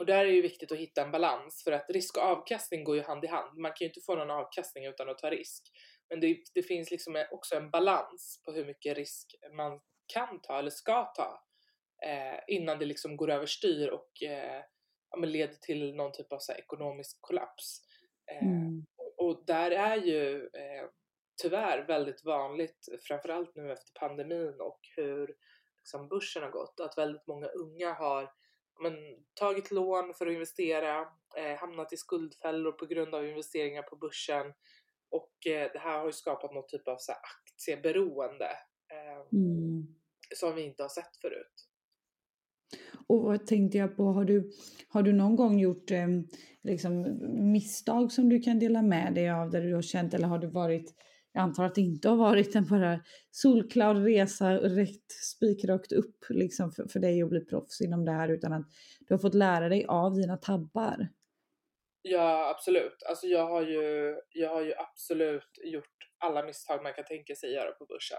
Och 0.00 0.06
där 0.06 0.24
är 0.24 0.32
det 0.32 0.40
viktigt 0.40 0.72
att 0.72 0.78
hitta 0.78 1.02
en 1.02 1.10
balans 1.10 1.62
för 1.64 1.72
att 1.72 1.90
risk 1.90 2.16
och 2.16 2.22
avkastning 2.22 2.84
går 2.84 2.96
ju 2.96 3.02
hand 3.02 3.24
i 3.24 3.28
hand. 3.28 3.58
Man 3.58 3.70
kan 3.72 3.84
ju 3.84 3.86
inte 3.86 4.00
få 4.06 4.14
någon 4.14 4.30
avkastning 4.30 4.86
utan 4.86 5.08
att 5.08 5.18
ta 5.18 5.30
risk. 5.30 5.62
Men 6.10 6.20
det, 6.20 6.38
det 6.54 6.62
finns 6.62 6.90
liksom 6.90 7.24
också 7.30 7.56
en 7.56 7.70
balans 7.70 8.42
på 8.44 8.52
hur 8.52 8.64
mycket 8.64 8.96
risk 8.96 9.34
man 9.56 9.80
kan 10.14 10.40
ta 10.40 10.58
eller 10.58 10.70
ska 10.70 11.04
ta 11.04 11.42
eh, 12.06 12.40
innan 12.46 12.78
det 12.78 12.84
liksom 12.84 13.16
går 13.16 13.30
överstyr 13.30 13.88
och 13.88 14.22
eh, 14.22 14.62
ja, 15.10 15.18
leder 15.18 15.54
till 15.54 15.94
någon 15.94 16.12
typ 16.12 16.32
av 16.32 16.38
så 16.38 16.52
här, 16.52 16.58
ekonomisk 16.58 17.18
kollaps. 17.20 17.80
Eh, 18.32 18.48
Mm. 18.48 18.84
och 19.16 19.44
där 19.46 19.70
är 19.70 19.96
ju 19.96 20.36
eh, 20.44 20.88
tyvärr 21.42 21.86
väldigt 21.86 22.24
vanligt, 22.24 22.88
framförallt 23.08 23.56
nu 23.56 23.72
efter 23.72 23.92
pandemin 24.00 24.60
och 24.60 24.80
hur 24.96 25.34
liksom, 25.78 26.08
börsen 26.08 26.42
har 26.42 26.50
gått, 26.50 26.80
att 26.80 26.98
väldigt 26.98 27.26
många 27.26 27.46
unga 27.46 27.92
har 27.92 28.32
men, 28.82 28.94
tagit 29.34 29.70
lån 29.70 30.14
för 30.14 30.26
att 30.26 30.32
investera, 30.32 31.00
eh, 31.36 31.58
hamnat 31.60 31.92
i 31.92 31.96
skuldfällor 31.96 32.72
på 32.72 32.86
grund 32.86 33.14
av 33.14 33.26
investeringar 33.26 33.82
på 33.82 33.96
börsen 33.96 34.46
och 35.10 35.46
eh, 35.46 35.72
det 35.72 35.78
här 35.78 35.98
har 35.98 36.06
ju 36.06 36.12
skapat 36.12 36.54
någon 36.54 36.66
typ 36.68 36.88
av 36.88 36.96
så 36.98 37.12
här, 37.12 37.20
aktieberoende 37.20 38.50
eh, 38.92 39.38
Mm. 39.38 39.86
som 40.36 40.54
vi 40.54 40.62
inte 40.62 40.82
har 40.82 40.88
sett 40.88 41.16
förut. 41.20 41.54
Och 43.06 43.22
vad 43.22 43.46
tänkte 43.46 43.78
jag 43.78 43.96
på, 43.96 44.04
har 44.04 44.24
du, 44.24 44.50
har 44.88 45.02
du 45.02 45.12
någon 45.12 45.36
gång 45.36 45.58
gjort 45.58 45.90
eh, 45.90 46.08
liksom, 46.62 47.18
misstag 47.52 48.12
som 48.12 48.28
du 48.28 48.40
kan 48.40 48.58
dela 48.58 48.82
med 48.82 49.14
dig 49.14 49.30
av 49.30 49.50
där 49.50 49.62
du 49.62 49.74
har 49.74 49.82
känt 49.82 50.14
eller 50.14 50.28
har 50.28 50.38
det 50.38 50.48
varit, 50.48 50.94
jag 51.38 51.42
antar 51.44 51.64
att 51.64 51.74
det 51.74 51.80
inte 51.80 52.08
har 52.08 52.16
varit 52.16 52.54
en 52.54 52.66
bara 52.66 53.00
solklar 53.30 53.94
resa 53.94 54.50
rätt 54.54 55.12
spikrakt 55.22 55.92
upp 55.92 56.24
liksom, 56.28 56.72
för, 56.72 56.88
för 56.88 57.00
dig 57.00 57.22
att 57.22 57.28
bli 57.28 57.44
proffs 57.44 57.80
inom 57.80 58.04
det 58.04 58.12
här 58.12 58.28
utan 58.28 58.52
att 58.52 58.66
du 59.00 59.14
har 59.14 59.18
fått 59.18 59.34
lära 59.34 59.68
dig 59.68 59.84
av 59.88 60.14
dina 60.14 60.36
tabbar? 60.36 61.08
Ja, 62.02 62.50
absolut. 62.50 63.02
Alltså 63.08 63.26
jag 63.26 63.46
har 63.46 63.62
ju, 63.62 64.16
jag 64.32 64.50
har 64.50 64.62
ju 64.62 64.74
absolut 64.74 65.58
gjort 65.64 65.96
alla 66.18 66.44
misstag 66.44 66.82
man 66.82 66.94
kan 66.94 67.04
tänka 67.04 67.34
sig 67.34 67.52
göra 67.52 67.72
på 67.72 67.86
börsen. 67.86 68.18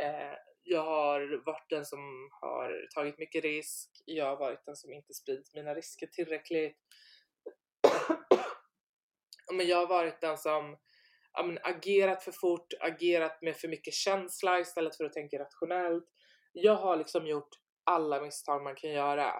Eh, 0.00 0.36
jag 0.62 0.84
har 0.84 1.44
varit 1.46 1.70
den 1.70 1.84
som 1.84 2.28
har 2.40 2.86
tagit 2.94 3.18
mycket 3.18 3.44
risk. 3.44 3.90
Jag 4.06 4.26
har 4.26 4.36
varit 4.36 4.66
den 4.66 4.76
som 4.76 4.92
inte 4.92 5.14
spridit 5.14 5.54
mina 5.54 5.74
risker 5.74 6.06
tillräckligt. 6.06 6.76
Men 9.52 9.66
jag 9.66 9.76
har 9.76 9.86
varit 9.86 10.20
den 10.20 10.38
som 10.38 10.76
ja, 11.34 11.42
men 11.42 11.58
agerat 11.62 12.22
för 12.24 12.32
fort, 12.32 12.66
agerat 12.80 13.42
med 13.42 13.56
för 13.56 13.68
mycket 13.68 13.94
känsla 13.94 14.60
istället 14.60 14.96
för 14.96 15.04
att 15.04 15.12
tänka 15.12 15.38
rationellt. 15.38 16.04
Jag 16.52 16.74
har 16.76 16.96
liksom 16.96 17.26
gjort 17.26 17.48
alla 17.84 18.20
misstag 18.22 18.62
man 18.62 18.74
kan 18.76 18.90
göra. 18.90 19.32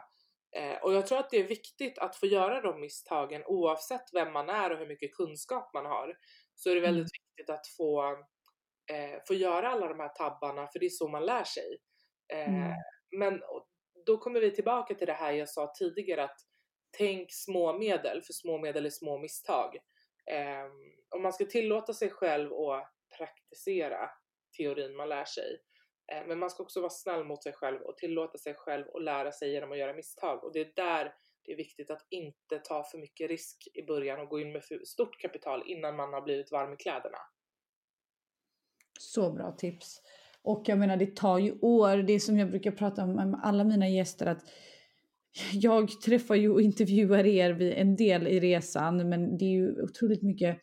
Eh, 0.57 0.77
och 0.83 0.93
jag 0.95 1.07
tror 1.07 1.19
att 1.19 1.31
det 1.31 1.37
är 1.37 1.45
viktigt 1.49 1.99
att 1.99 2.17
få 2.17 2.27
göra 2.27 2.61
de 2.61 2.81
misstagen 2.81 3.43
oavsett 3.47 4.05
vem 4.13 4.33
man 4.33 4.49
är 4.49 4.71
och 4.71 4.79
hur 4.79 4.87
mycket 4.87 5.15
kunskap 5.17 5.71
man 5.75 5.87
har. 5.87 6.17
Så 6.55 6.71
är 6.71 6.75
det 6.75 6.81
väldigt 6.81 7.09
Mm. 7.15 7.23
viktigt 7.39 7.51
att 7.55 7.67
få, 7.77 8.11
eh, 8.93 9.21
få 9.29 9.35
göra 9.35 9.69
alla 9.71 9.89
de 9.89 10.01
här 10.01 10.09
tabbarna 10.09 10.69
för 10.73 10.79
det 10.79 10.87
är 10.87 10.91
så 10.91 11.09
man 11.09 11.27
lär 11.27 11.45
sig. 11.45 11.79
Eh, 12.33 12.49
Mm. 12.49 12.73
Men 13.17 13.41
då 14.07 14.19
kommer 14.19 14.41
vi 14.41 14.51
tillbaka 14.55 14.95
till 14.95 15.07
det 15.07 15.13
här 15.13 15.33
jag 15.33 15.49
sa 15.49 15.73
tidigare 15.79 16.25
att 16.25 16.37
tänk 16.99 17.29
små 17.33 17.79
medel 17.79 18.23
för 18.23 18.33
små 18.33 18.59
medel 18.59 18.87
är 18.87 18.91
små 18.91 19.19
misstag. 19.19 19.77
Eh, 20.31 20.67
om 21.17 21.23
man 21.23 21.33
ska 21.33 21.45
tillåta 21.45 21.93
sig 21.93 22.11
själv 22.11 22.53
att 22.53 22.93
praktisera 23.19 24.11
teorin 24.57 24.97
man 24.97 25.09
lär 25.09 25.25
sig 25.25 25.63
Eh, 26.13 26.27
Men 26.29 26.39
man 26.39 26.51
ska 26.51 26.63
också 26.63 26.81
vara 26.81 26.91
snäll 26.91 27.25
mot 27.25 27.43
sig 27.43 27.53
själv 27.53 27.81
och 27.83 27.97
tillåta 27.97 28.39
sig 28.39 28.55
själv 28.55 28.85
att 28.95 29.03
lära 29.03 29.33
sig 29.33 29.53
genom 29.53 29.73
att 29.73 29.79
göra 29.79 29.95
misstag. 29.95 30.45
Och 30.45 30.53
det 30.53 30.61
är 30.61 30.73
där 30.77 31.15
det 31.45 31.53
är 31.53 31.57
viktigt 31.57 31.91
att 31.91 32.07
inte 32.11 32.59
ta 32.59 32.85
för 32.85 32.99
mycket 32.99 33.29
risk 33.29 33.69
i 33.75 33.83
början 33.83 34.21
och 34.21 34.29
gå 34.29 34.41
in 34.41 34.53
med 34.53 34.65
för 34.65 34.85
stort 34.85 35.21
kapital 35.21 35.63
innan 35.67 35.97
man 35.97 36.13
har 36.13 36.23
blivit 36.23 36.53
varm 36.53 36.73
i 36.73 36.77
kläderna. 36.77 37.19
Så 39.01 39.33
bra 39.33 39.53
tips. 39.53 40.03
Och 40.43 40.63
jag 40.67 40.79
menar 40.79 40.97
det 40.97 41.17
tar 41.17 41.39
ju 41.39 41.59
år, 41.61 41.97
det 41.97 42.13
är 42.13 42.19
som 42.19 42.39
jag 42.39 42.51
brukar 42.51 42.71
prata 42.71 43.03
om 43.03 43.15
med 43.15 43.41
alla 43.43 43.65
mina 43.65 43.89
gäster 43.89 44.27
att 44.27 44.45
jag 45.53 46.01
träffar 46.01 46.35
ju 46.35 46.51
och 46.51 46.63
intervjuar 46.63 47.27
er 47.27 47.51
vid 47.51 47.73
en 47.73 47.97
del 47.97 48.27
i 48.27 48.41
resan 48.41 49.09
men 49.09 49.39
det 49.39 49.45
är 49.45 49.51
ju 49.51 49.83
otroligt 49.83 50.23
mycket 50.23 50.59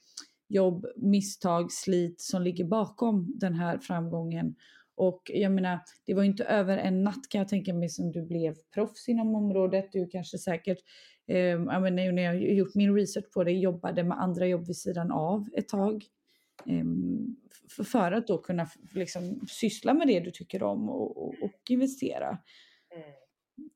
jobb, 0.50 0.86
misstag, 0.96 1.72
slit 1.72 2.22
som 2.22 2.42
ligger 2.42 2.66
bakom 2.66 3.34
den 3.40 3.54
här 3.54 3.78
framgången. 3.78 4.56
Och 4.96 5.22
jag 5.34 5.52
menar, 5.52 5.80
det 6.06 6.14
var 6.14 6.24
ju 6.24 6.30
inte 6.30 6.44
över 6.44 6.78
en 6.78 7.04
natt 7.04 7.30
kan 7.30 7.40
jag 7.40 7.48
tänka 7.48 7.74
mig 7.74 7.90
som 7.90 8.12
du 8.12 8.26
blev 8.26 8.56
proffs 8.74 9.10
inom 9.10 9.36
området. 9.36 9.90
Du 9.92 10.08
kanske 10.08 10.38
säkert, 10.38 10.78
eh, 11.28 11.38
jag 11.38 11.82
menar, 11.82 12.12
när 12.12 12.24
jag 12.24 12.54
gjort 12.54 12.76
min 12.76 12.96
research 12.96 13.32
på 13.34 13.44
det, 13.44 13.52
jobbade 13.52 14.04
med 14.04 14.22
andra 14.22 14.48
jobb 14.48 14.68
vid 14.68 14.78
sidan 14.78 15.12
av 15.12 15.48
ett 15.54 15.68
tag. 15.68 16.04
Eh, 16.66 16.86
för 17.84 18.12
att 18.12 18.28
då 18.28 18.38
kunna 18.38 18.68
liksom, 18.94 19.40
syssla 19.48 19.94
med 19.94 20.08
det 20.08 20.20
du 20.20 20.32
tycker 20.32 20.64
om 20.64 20.90
och, 20.90 21.18
och, 21.18 21.34
och 21.42 21.62
investera. 21.70 22.38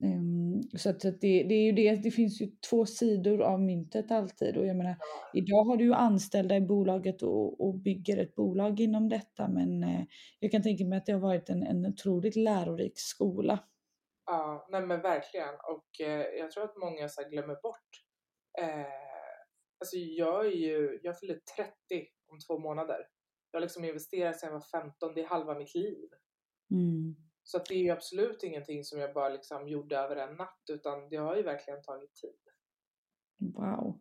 Ehm, 0.04 0.62
så 0.78 0.90
att, 0.90 1.00
det, 1.00 1.44
det 1.44 1.56
är 1.56 1.64
ju 1.64 1.72
det, 1.72 1.96
det 1.96 2.12
finns 2.12 2.42
ju 2.42 2.48
två 2.70 2.86
sidor 2.86 3.42
av 3.42 3.62
myntet 3.62 4.12
alltid. 4.12 4.58
Och 4.58 4.66
jag 4.66 4.76
menar, 4.76 4.96
idag 5.34 5.64
har 5.64 5.78
du 5.78 5.84
ju 5.84 5.94
anställda 5.94 6.56
i 6.56 6.62
bolaget 6.62 7.22
och, 7.22 7.68
och 7.68 7.76
bygger 7.76 8.18
ett 8.18 8.36
bolag 8.36 8.80
inom 8.80 9.10
detta. 9.10 9.48
Men 9.48 9.84
eh, 9.84 10.02
jag 10.40 10.52
kan 10.52 10.64
tänka 10.64 10.86
mig 10.86 10.98
att 10.98 11.06
det 11.06 11.12
har 11.14 11.20
varit 11.20 11.50
en, 11.50 11.64
en 11.64 11.86
otroligt 11.86 12.36
lärorik 12.36 13.00
skola. 13.00 13.60
Ja, 14.26 14.68
nej 14.72 14.82
men 14.82 15.02
verkligen. 15.02 15.56
Och 15.56 16.06
eh, 16.08 16.26
jag 16.40 16.52
tror 16.52 16.64
att 16.64 16.78
många 16.78 17.10
så 17.10 17.30
glömmer 17.30 17.62
bort. 17.62 17.90
Eh, 18.62 18.86
alltså 19.80 19.98
jag 19.98 20.46
är 20.46 20.52
ju, 20.52 21.00
jag 21.04 21.20
fyller 21.20 21.40
30 21.58 21.74
om 22.32 22.40
två 22.48 22.60
månader. 22.60 23.08
Jag 23.52 23.60
har 23.60 23.62
liksom 23.62 23.86
investerat 23.86 24.40
sedan 24.40 24.48
jag 24.48 24.54
var 24.54 24.82
15, 24.82 25.14
det 25.16 25.22
är 25.22 25.28
halva 25.28 25.56
mitt 25.56 25.76
liv. 25.76 26.10
Mm. 26.72 27.16
Så 27.44 27.58
att 27.58 27.66
det 27.66 27.76
är 27.76 27.80
ju 27.80 27.90
absolut 27.90 28.44
ingenting 28.44 28.84
som 28.84 29.00
jag 29.00 29.14
bara 29.14 29.30
liksom 29.30 29.68
gjorde 29.68 29.98
över 29.98 30.16
en 30.16 30.36
natt 30.36 30.64
utan 30.70 31.10
det 31.10 31.16
har 31.16 31.36
ju 31.36 31.44
verkligen 31.44 31.82
tagit 31.82 32.16
tid. 32.16 32.36
Wow. 33.40 34.00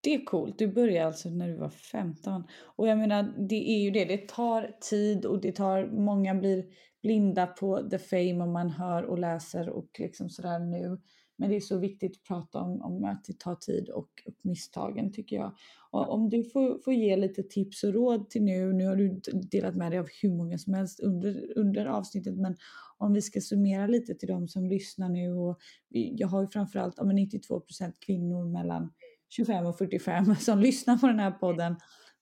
Det 0.00 0.14
är 0.14 0.24
coolt. 0.24 0.58
Du 0.58 0.66
började 0.66 1.06
alltså 1.06 1.28
när 1.28 1.48
du 1.48 1.56
var 1.56 1.70
15. 1.70 2.44
Och 2.76 2.88
jag 2.88 2.98
menar, 2.98 3.34
det 3.48 3.70
är 3.70 3.78
ju 3.78 3.90
det. 3.90 4.04
Det 4.04 4.28
tar 4.28 4.76
tid 4.80 5.26
och 5.26 5.40
det 5.40 5.52
tar, 5.52 5.86
många 5.86 6.34
blir 6.34 6.64
blinda 7.02 7.46
på 7.46 7.88
the 7.90 7.98
fame 7.98 8.42
och 8.42 8.48
man 8.48 8.70
hör 8.70 9.02
och 9.02 9.18
läser 9.18 9.68
och 9.68 9.90
liksom 9.98 10.30
sådär 10.30 10.58
nu. 10.58 10.98
Men 11.38 11.50
det 11.50 11.56
är 11.56 11.60
så 11.60 11.78
viktigt 11.78 12.16
att 12.16 12.22
prata 12.28 12.60
om, 12.60 12.82
om 12.82 13.04
att 13.04 13.24
det 13.24 13.38
tar 13.38 13.54
tid 13.54 13.88
och, 13.88 14.08
och 14.26 14.34
misstagen 14.42 15.12
tycker 15.12 15.36
jag. 15.36 15.56
Och 15.90 16.12
om 16.12 16.28
du 16.28 16.44
får, 16.44 16.78
får 16.84 16.94
ge 16.94 17.16
lite 17.16 17.42
tips 17.42 17.84
och 17.84 17.94
råd 17.94 18.30
till 18.30 18.42
nu, 18.42 18.72
nu 18.72 18.86
har 18.86 18.96
du 18.96 19.20
delat 19.50 19.76
med 19.76 19.92
dig 19.92 19.98
av 19.98 20.08
hur 20.22 20.30
många 20.30 20.58
som 20.58 20.74
helst 20.74 21.00
under, 21.00 21.58
under 21.58 21.86
avsnittet, 21.86 22.36
men 22.36 22.56
om 22.98 23.12
vi 23.12 23.22
ska 23.22 23.40
summera 23.40 23.86
lite 23.86 24.14
till 24.14 24.28
de 24.28 24.48
som 24.48 24.66
lyssnar 24.66 25.08
nu 25.08 25.32
och 25.32 25.58
jag 25.88 26.28
har 26.28 26.42
ju 26.42 26.48
framförallt 26.48 26.94
ja, 26.96 27.04
men 27.04 27.18
92% 27.18 27.92
kvinnor 28.00 28.52
mellan 28.52 28.92
25 29.28 29.66
och 29.66 29.78
45 29.78 30.34
som 30.40 30.58
lyssnar 30.58 30.96
på 30.96 31.06
den 31.06 31.18
här 31.18 31.30
podden 31.30 31.76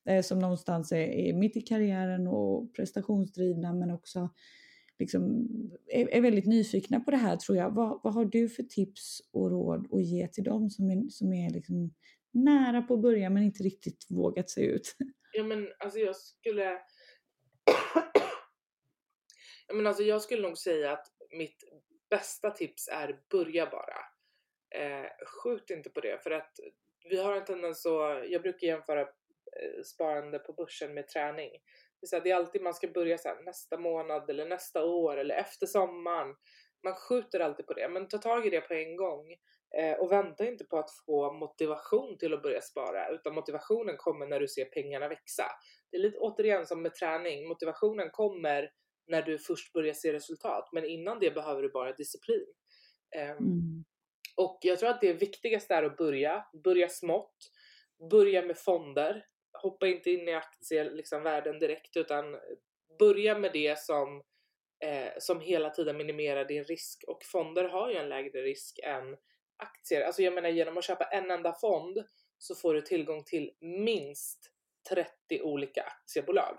eh, 0.09 0.23
som 0.23 0.39
någonstans 0.39 0.93
är, 0.93 0.97
är 0.97 1.33
mitt 1.33 1.57
i 1.57 1.61
karriären 1.61 2.27
och 2.27 2.75
prestationsdrivna 2.75 3.73
men 3.73 3.91
också 3.91 4.31
liksom 4.99 5.49
är, 5.87 6.09
är 6.09 6.21
väldigt 6.21 6.47
nyfikna 6.47 7.01
på 7.01 7.11
det 7.11 7.17
här 7.17 7.37
tror 7.37 7.59
jag. 7.59 7.71
Vad, 7.71 8.01
vad 8.03 8.15
har 8.15 8.25
du 8.25 8.49
för 8.49 8.63
tips 8.63 9.21
och 9.33 9.51
råd 9.51 9.89
att 9.93 10.05
ge 10.05 10.29
till 10.29 10.45
dem 10.45 10.71
som 10.71 10.91
är, 10.91 11.09
som 11.09 11.33
är 11.33 11.51
liksom 11.51 11.95
nära 12.33 12.83
på 12.83 12.95
att 12.95 13.03
börja 13.03 13.31
men 13.31 13.43
inte 13.43 13.63
riktigt 13.63 14.07
vågat 14.09 14.51
sig 14.51 14.67
ut? 14.67 14.97
Ja 15.37 15.45
men 15.45 15.73
alltså 15.79 15.99
jag 15.99 16.17
skulle... 16.17 16.65
ja, 19.69 19.75
men 19.75 19.87
alltså 19.87 20.03
jag 20.03 20.23
skulle 20.23 20.43
nog 20.43 20.59
säga 20.59 20.93
att 20.93 21.07
mitt 21.39 21.65
bästa 22.11 22.51
tips 22.51 22.89
är 22.89 23.21
börja 23.31 23.67
bara. 23.67 23.99
Eh, 24.81 25.07
skjut 25.27 25.71
inte 25.71 25.91
på 25.91 26.01
det 26.01 26.23
för 26.23 26.31
att 26.31 26.53
vi 27.11 27.17
har 27.17 27.37
en 27.37 27.45
tendens 27.45 27.87
att, 27.87 28.31
jag 28.31 28.43
brukar 28.43 28.67
jämföra 28.67 29.01
eh, 29.01 29.83
sparande 29.85 30.39
på 30.39 30.53
börsen 30.53 30.95
med 30.95 31.09
träning. 31.09 31.51
Det 32.11 32.17
är, 32.17 32.19
här, 32.19 32.25
det 32.25 32.31
är 32.31 32.37
alltid 32.37 32.63
man 32.63 32.75
ska 32.75 32.89
börja 32.89 33.19
så 33.19 33.29
här, 33.29 33.43
nästa 33.45 33.79
månad 33.79 34.31
eller 34.31 34.47
nästa 34.47 34.85
år 34.85 35.17
eller 35.17 35.35
efter 35.35 35.67
sommaren. 35.67 36.35
Man 36.85 36.95
skjuter 36.95 37.41
alltid 37.41 37.67
på 37.67 37.73
det 37.73 37.89
men 37.89 38.09
ta 38.09 38.19
tag 38.19 38.47
i 38.47 38.51
det 38.51 38.61
på 38.61 38.75
en 38.75 38.97
gång. 38.97 39.33
Eh, 39.79 39.99
och 39.99 40.13
vänta 40.13 40.47
inte 40.47 40.65
på 40.65 40.79
att 40.79 40.91
få 41.07 41.33
motivation 41.33 42.19
till 42.19 42.35
att 42.35 42.43
börja 42.43 42.61
spara 42.61 43.09
utan 43.09 43.35
motivationen 43.35 43.97
kommer 43.99 44.27
när 44.27 44.41
du 44.41 44.49
ser 44.49 44.65
pengarna 44.65 45.09
växa. 45.09 45.45
Det 45.91 45.97
är 45.97 46.01
lite 46.01 46.19
återigen 46.19 46.67
som 46.67 46.83
med 46.83 46.95
träning, 46.95 47.49
motivationen 47.49 48.11
kommer 48.11 48.71
när 49.07 49.23
du 49.23 49.39
först 49.39 49.73
börjar 49.73 49.95
se 49.95 50.13
resultat 50.13 50.69
men 50.73 50.85
innan 50.85 51.19
det 51.21 51.31
behöver 51.35 51.63
du 51.63 51.69
bara 51.69 51.93
disciplin. 51.93 52.47
Eh, 53.17 53.31
Mm. 53.31 53.85
och 54.37 54.59
jag 54.63 54.79
tror 54.79 54.91
att 54.91 55.01
det 55.01 55.13
viktigaste 55.13 55.75
är 55.75 55.83
att 55.83 55.97
börja, 55.97 56.45
börja 56.65 56.89
smått, 56.89 57.37
börja 58.11 58.43
med 58.43 58.59
fonder, 58.59 59.25
hoppa 59.63 59.87
inte 59.87 60.11
in 60.11 60.29
i 60.29 60.35
aktievärlden 60.35 60.97
liksom, 60.97 61.23
världen 61.23 61.59
direkt 61.59 61.97
utan 61.97 62.41
börja 62.99 63.39
med 63.39 63.53
det 63.53 63.79
som 63.79 64.23
eh, 64.85 65.13
som 65.19 65.41
hela 65.41 65.71
tiden 65.71 65.97
minimerar 65.97 66.45
din 66.45 66.65
risk 66.65 67.05
och 67.07 67.25
fonder 67.25 67.65
har 67.65 67.91
ju 67.91 67.97
en 67.97 68.09
lägre 68.09 68.43
risk 68.43 68.79
än 68.83 69.17
aktier. 69.57 70.03
Alltså 70.03 70.23
jag 70.23 70.35
menar 70.35 70.49
genom 70.49 70.79
att 70.79 70.85
köpa 70.85 71.05
en 71.05 71.31
enda 71.31 71.53
fond 71.53 72.05
så 72.39 72.55
får 72.55 72.75
du 72.75 72.81
tillgång 72.81 73.25
till 73.25 73.53
minst 73.61 74.51
30 74.89 75.43
olika 75.43 75.83
aktiebolag. 75.83 76.59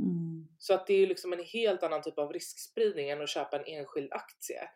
Mm. 0.00 0.48
Så 0.58 0.74
att 0.74 0.86
det 0.86 0.94
är 0.94 1.06
liksom 1.06 1.32
en 1.32 1.44
helt 1.44 1.82
annan 1.82 2.02
typ 2.02 2.18
av 2.18 2.32
riskspridning 2.32 3.10
än 3.10 3.22
att 3.22 3.28
köpa 3.28 3.58
en 3.58 3.64
enskild 3.64 4.12
aktie. 4.12 4.68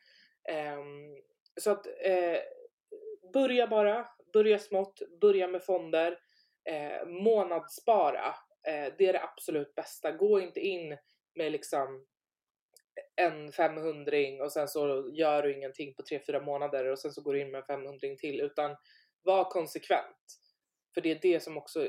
Um, 0.79 1.23
så 1.61 1.71
att 1.71 1.87
eh, 1.87 2.39
börja 3.33 3.67
bara, 3.67 4.09
börja 4.33 4.59
smått, 4.59 5.03
börja 5.21 5.49
med 5.49 5.65
fonder, 5.65 6.19
eh, 6.65 7.07
månadsspara. 7.07 8.35
Eh, 8.67 8.93
det 8.99 9.07
är 9.07 9.13
det 9.13 9.23
absolut 9.23 9.75
bästa. 9.75 10.13
Gå 10.13 10.41
inte 10.41 10.61
in 10.61 10.99
med 11.35 11.53
liksom 11.53 12.07
en 13.17 13.53
500 13.53 14.17
och 14.45 14.53
sen 14.53 14.69
så 14.69 15.11
gör 15.13 15.43
du 15.43 15.55
ingenting 15.55 15.95
på 15.95 16.03
3-4 16.03 16.45
månader 16.45 16.85
och 16.85 16.99
sen 16.99 17.13
så 17.13 17.23
går 17.23 17.35
du 17.35 17.41
in 17.41 17.51
med 17.51 17.59
en 17.59 17.67
500 17.67 17.99
till 18.19 18.41
utan 18.41 18.77
var 19.23 19.51
konsekvent. 19.51 20.41
För 20.95 21.01
det 21.01 21.11
är 21.11 21.19
det 21.23 21.41
som 21.41 21.57
också 21.57 21.89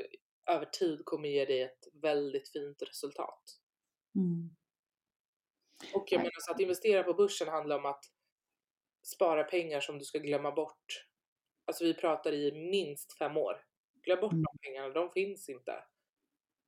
över 0.50 0.66
tid 0.66 1.04
kommer 1.04 1.28
ge 1.28 1.44
dig 1.44 1.62
ett 1.62 1.88
väldigt 1.92 2.52
fint 2.52 2.82
resultat. 2.82 3.42
Mm. 4.14 4.50
Och 5.94 6.12
jag 6.12 6.18
menar 6.18 6.40
så 6.40 6.52
att 6.52 6.60
investera 6.60 7.02
på 7.02 7.14
börsen 7.14 7.48
handlar 7.48 7.78
om 7.78 7.86
att 7.86 8.04
spara 9.02 9.44
pengar 9.44 9.80
som 9.80 9.98
du 9.98 10.04
ska 10.04 10.18
glömma 10.18 10.52
bort. 10.52 11.06
Alltså 11.64 11.84
vi 11.84 11.94
pratar 11.94 12.32
i 12.32 12.52
minst 12.70 13.18
fem 13.18 13.36
år. 13.36 13.64
Glöm 14.02 14.20
bort 14.20 14.32
Mm. 14.32 14.42
de 14.44 14.58
pengarna, 14.58 14.88
de 14.88 15.10
finns 15.10 15.48
inte. 15.48 15.72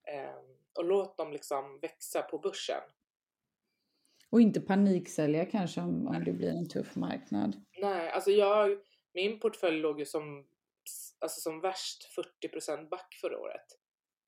Ehm, 0.09 0.45
och 0.79 0.85
låt 0.85 1.17
dem 1.17 1.33
liksom 1.33 1.79
växa 1.81 2.23
på 2.23 2.39
börsen. 2.39 2.83
Och 4.31 4.41
inte 4.41 4.61
paniksälja 4.61 5.45
kanske 5.47 5.81
om, 5.81 6.07
om 6.07 6.25
det 6.25 6.33
blir 6.33 6.49
en 6.51 6.69
tuff 6.69 6.97
marknad. 6.97 7.57
Nej, 7.79 8.11
alltså 8.11 8.31
jag, 8.31 8.79
min 9.15 9.41
portfölj 9.41 9.81
låg 9.81 9.99
ju 9.99 10.05
som, 10.07 10.47
alltså 11.21 11.41
som 11.41 11.61
värst 11.61 12.09
40% 12.43 12.89
back 12.89 13.15
förra 13.21 13.39
året. 13.39 13.67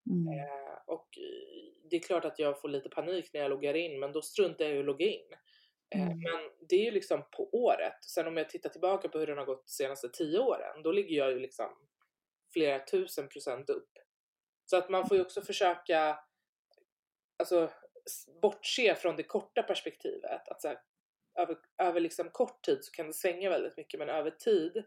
Mm. 0.09 0.39
Eh, 0.39 0.77
och 0.87 1.17
eh, 1.17 1.73
det 1.89 1.95
är 1.95 1.99
klart 1.99 2.25
att 2.25 2.39
jag 2.39 2.61
får 2.61 2.69
lite 2.69 2.89
panik 2.89 3.29
när 3.33 3.41
jag 3.41 3.49
loggar 3.49 3.73
in, 3.73 3.99
men 3.99 4.11
då 4.11 4.21
struntar 4.21 4.65
jag 4.65 4.75
i 4.75 4.79
att 4.79 4.85
logga 4.85 5.05
in. 5.05 5.27
Eh, 5.95 6.01
Mm. 6.01 6.07
Men 6.17 6.67
det 6.69 6.75
är 6.75 6.83
ju 6.85 6.91
liksom 6.91 7.21
på 7.37 7.49
året. 7.51 8.03
Sen 8.03 8.27
om 8.27 8.37
jag 8.37 8.49
tittar 8.49 8.69
tillbaka 8.69 9.09
på 9.09 9.19
hur 9.19 9.27
den 9.27 9.37
har 9.37 9.45
gått 9.45 9.65
de 9.65 9.71
senaste 9.71 10.09
tio 10.09 10.39
åren, 10.39 10.83
då 10.83 10.91
ligger 10.91 11.15
jag 11.17 11.31
ju 11.31 11.39
liksom 11.39 11.69
flera 12.57 12.85
tusen 12.85 13.29
procent 13.29 13.69
upp. 13.69 13.91
Så 14.65 14.77
att 14.77 14.89
man 14.89 15.07
får 15.07 15.17
ju 15.17 15.23
också 15.23 15.41
försöka 15.41 16.19
alltså, 17.39 17.71
bortse 18.41 18.95
från 18.95 19.15
det 19.15 19.23
korta 19.23 19.63
perspektivet. 19.63 20.47
Att 20.47 20.61
så 20.61 20.67
här, 20.67 20.79
över, 21.39 21.57
över 21.77 21.99
liksom 21.99 22.29
kort 22.29 22.61
tid 22.61 22.79
så 22.81 22.91
kan 22.91 23.07
det 23.07 23.13
svänga 23.13 23.49
väldigt 23.49 23.77
mycket, 23.77 23.99
men 23.99 24.09
över 24.09 24.31
tid, 24.31 24.77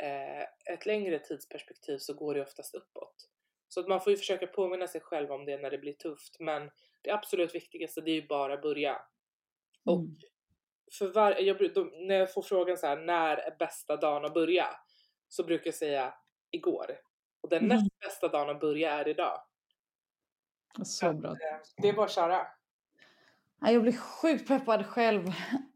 eh, 0.00 0.72
ett 0.74 0.86
längre 0.86 1.18
tidsperspektiv 1.18 1.98
så 1.98 2.14
går 2.14 2.34
det 2.34 2.42
oftast 2.42 2.74
uppåt. 2.74 3.28
Så 3.68 3.80
att 3.80 3.88
man 3.88 4.00
får 4.00 4.10
ju 4.10 4.16
försöka 4.16 4.46
påminna 4.46 4.86
sig 4.86 5.00
själv 5.00 5.32
om 5.32 5.44
det 5.44 5.58
när 5.58 5.70
det 5.70 5.78
blir 5.78 5.92
tufft. 5.92 6.40
Men 6.40 6.70
det 7.02 7.10
absolut 7.10 7.54
viktigaste 7.54 8.00
det 8.00 8.10
är 8.10 8.14
ju 8.20 8.26
bara 8.26 8.56
börja. 8.56 9.02
Och 9.84 10.00
Mm. 10.00 10.16
för 10.98 11.06
var, 11.06 11.32
jag, 11.32 11.74
då, 11.74 11.84
när 11.84 12.14
jag 12.14 12.32
får 12.32 12.42
frågan 12.42 12.76
så 12.76 12.86
här, 12.86 12.96
när 12.96 13.36
är 13.36 13.56
bästa 13.58 13.96
dagen 13.96 14.24
att 14.24 14.34
börja? 14.34 14.66
Så 15.28 15.44
brukar 15.44 15.66
jag 15.66 15.74
säga 15.74 16.14
igår. 16.50 17.05
Och 17.46 17.50
den 17.50 17.64
Mm. 17.64 17.76
näst 17.76 17.98
bästa 18.00 18.28
dagen 18.28 18.50
att 18.56 18.60
börja 18.60 18.92
är 18.92 19.08
idag. 19.08 19.40
Så 20.84 21.12
bra. 21.12 21.30
Eh, 21.30 21.36
Det 21.76 21.88
är 21.88 21.92
bara 21.92 22.06
att 22.06 22.12
köra. 22.12 22.46
Ja, 23.60 23.70
Jag 23.70 23.82
blir 23.82 23.96
sjukt 23.96 24.48
peppad 24.48 24.86
själv 24.86 25.32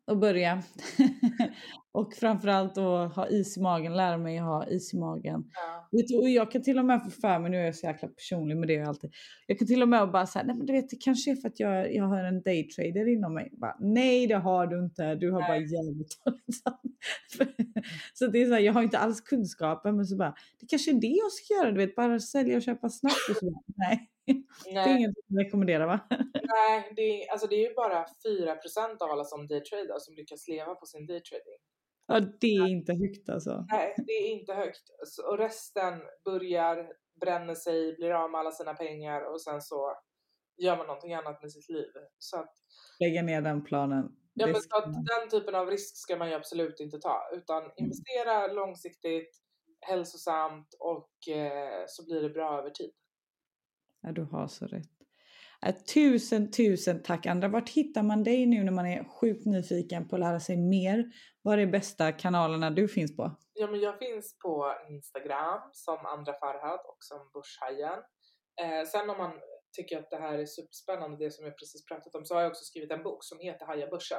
att 0.07 0.19
börja. 0.19 0.63
och 1.93 2.15
framförallt 2.15 2.79
att 2.79 3.15
ha 3.15 3.29
is 3.29 3.57
i 3.57 3.61
magen, 3.61 3.97
lära 3.97 4.19
mig 4.19 4.39
att 4.39 4.45
ha 4.45 4.67
is 4.67 4.95
i 4.95 4.99
magen. 4.99 5.45
Ja. 5.55 5.89
Vet 5.93 6.09
du, 6.09 6.19
och 6.19 6.29
jag 6.29 6.51
kan 6.51 6.63
till 6.63 6.79
och 6.79 6.85
med 6.85 7.03
få 7.05 7.11
för 7.11 7.39
mig, 7.39 7.51
nu 7.51 7.57
är 7.57 7.65
jag 7.65 7.75
så 7.75 7.87
jäkla 7.87 8.09
personlig 8.09 8.57
med 8.57 8.69
det 8.69 8.81
alltid. 8.81 9.11
Jag 9.47 9.59
kan 9.59 9.69
till 9.69 9.83
och 9.83 9.89
med 9.89 10.11
bara 10.11 10.27
säga, 10.27 10.45
nej 10.45 10.57
men 10.57 10.67
du 10.67 10.73
vet 10.73 10.91
det 10.91 10.97
kanske 11.01 11.31
är 11.31 11.37
för 11.37 11.49
att 11.49 11.61
jag, 11.61 11.95
jag 11.95 12.05
har 12.05 12.25
en 12.25 12.43
daytrader 12.43 13.09
inom 13.09 13.35
mig. 13.35 13.51
Bara, 13.53 13.77
nej 13.81 14.27
det 14.27 14.35
har 14.35 14.67
du 14.67 14.79
inte, 14.79 15.15
du 15.15 15.31
har 15.31 15.41
bara 15.41 15.59
Nej. 15.59 15.75
jävligt 15.75 16.25
dåligt 16.25 16.63
samvete." 16.63 17.91
Så 18.15 18.27
det 18.27 18.43
är 18.43 18.47
så 18.47 18.53
här, 18.53 18.61
jag 18.61 18.73
har 18.73 18.83
inte 18.83 18.99
alls 18.99 19.21
kunskapen 19.21 19.97
men 19.97 20.07
så 20.07 20.17
bara, 20.17 20.35
det 20.61 20.67
kanske 20.67 20.91
är 20.91 21.01
det 21.01 21.07
jag 21.07 21.33
ska 21.33 21.55
göra, 21.55 21.71
du 21.71 21.79
vet 21.79 21.97
bara 21.97 22.21
sälja 22.21 22.57
och 22.57 22.63
köpa 22.63 22.89
snabbt 22.89 23.29
och 23.31 23.37
så. 23.37 23.51
bara, 23.67 23.99
Nej, 24.27 24.45
det 24.65 24.79
är 24.79 24.97
inget 24.97 25.11
jag 25.27 25.47
rekommenderar 25.47 25.87
va? 25.87 26.01
nej 26.35 26.93
det, 26.97 27.03
är, 27.03 27.33
alltså 27.33 27.47
det 27.47 27.55
är 27.55 27.69
ju 27.69 27.75
bara 27.75 28.05
4% 28.05 29.03
av 29.03 29.11
alla 29.11 29.25
som 29.25 29.47
daytradar 29.47 29.99
som 29.99 30.15
lyckas 30.15 30.49
leva 30.49 30.75
på 30.75 30.87
sin 30.87 31.07
daytrading. 31.07 31.61
Ja 32.07 32.21
det 32.41 32.47
är 32.57 32.69
inte 32.69 32.93
högt 32.93 33.29
alltså. 33.29 33.67
Nej, 33.71 33.95
det 34.07 34.13
är 34.13 34.29
inte 34.29 34.55
högt. 34.55 34.91
Och 35.29 35.39
resten 35.39 36.01
börjar, 36.25 36.93
bränner 37.21 37.55
sig, 37.55 37.95
blir 37.97 38.11
av 38.11 38.31
med 38.31 38.39
alla 38.39 38.51
sina 38.51 38.75
pengar 38.75 39.33
och 39.33 39.43
sen 39.43 39.61
så 39.61 39.95
gör 40.63 40.77
man 40.77 40.87
någonting 40.87 41.15
annat 41.15 41.43
med 41.43 41.53
sitt 41.53 41.69
liv. 41.69 41.93
Så 42.19 42.37
att, 42.37 42.53
Lägga 43.01 43.23
ner 43.23 43.41
den 43.43 43.65
planen. 43.65 44.05
ja, 44.35 44.47
men 44.47 44.55
så 44.55 44.77
att 44.77 44.85
den 44.85 45.29
typen 45.31 45.55
av 45.55 45.67
risk 45.71 45.97
ska 45.97 46.17
man 46.17 46.29
ju 46.29 46.35
absolut 46.35 46.81
inte 46.81 46.99
ta. 46.99 47.31
Utan 47.33 47.63
investera 47.77 48.47
långsiktigt, 48.47 49.31
hälsosamt 49.81 50.69
och 50.81 51.35
eh, 51.35 51.85
så 51.87 52.05
blir 52.05 52.23
det 52.23 52.31
bra 52.31 52.59
över 52.59 52.71
tid. 52.71 52.93
Ja, 54.03 54.13
du 54.13 54.23
har 54.23 54.49
så 54.49 54.67
rätt. 54.67 54.91
Äh, 55.67 55.75
tusen, 55.75 56.51
tusen 56.51 57.03
tack 57.03 57.27
Andra. 57.27 57.49
Vart 57.49 57.69
hittar 57.69 58.03
man 58.03 58.25
dig 58.25 58.47
nu 58.47 58.65
när 58.65 58.73
man 58.73 58.87
är 58.87 59.05
sjukt 59.05 59.47
nyfiken 59.47 60.09
på 60.09 60.17
att 60.17 60.21
lära 60.21 60.41
sig 60.41 60.57
mer? 60.57 61.13
Vad 61.43 61.59
är 61.59 61.67
bästa 61.67 62.13
kanalerna 62.13 62.71
du 62.71 62.89
finns 62.89 63.17
på? 63.17 63.37
Ja, 63.53 63.67
men 63.67 63.81
jag 63.81 63.99
finns 63.99 64.39
på 64.39 64.75
Instagram 64.89 65.61
som 65.73 66.07
Andra 66.07 66.33
Farhad 66.33 66.81
och 66.87 66.97
som 67.01 67.31
Börshajen. 67.35 67.99
Eh, 68.63 68.87
sen 68.89 69.11
om 69.11 69.19
man 69.19 69.33
tycker 69.77 69.99
att 69.99 70.11
det 70.11 70.17
här 70.17 70.39
är 70.39 70.47
superspännande, 70.47 71.25
det 71.25 71.31
som 71.31 71.45
jag 71.45 71.59
precis 71.59 71.85
pratat 71.87 72.15
om, 72.15 72.25
så 72.25 72.35
har 72.35 72.43
jag 72.43 72.51
också 72.51 72.65
skrivit 72.65 72.91
en 72.91 73.03
bok 73.03 73.25
som 73.25 73.39
heter 73.41 73.67
Haja 73.67 73.87
Börsen. 73.87 74.19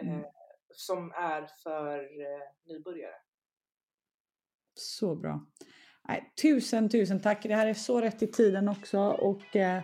Eh, 0.00 0.08
Mm. 0.08 0.24
Som 0.70 1.12
är 1.12 1.46
för 1.62 1.98
eh, 1.98 2.42
nybörjare. 2.64 3.14
Så 4.74 5.16
bra. 5.16 5.46
Nej, 6.08 6.32
tusen, 6.42 6.88
tusen 6.88 7.20
tack. 7.20 7.42
Det 7.42 7.54
här 7.54 7.66
är 7.66 7.74
så 7.74 8.00
rätt 8.00 8.22
i 8.22 8.26
tiden 8.26 8.68
också. 8.68 8.98
Och 8.98 9.56
eh, 9.56 9.82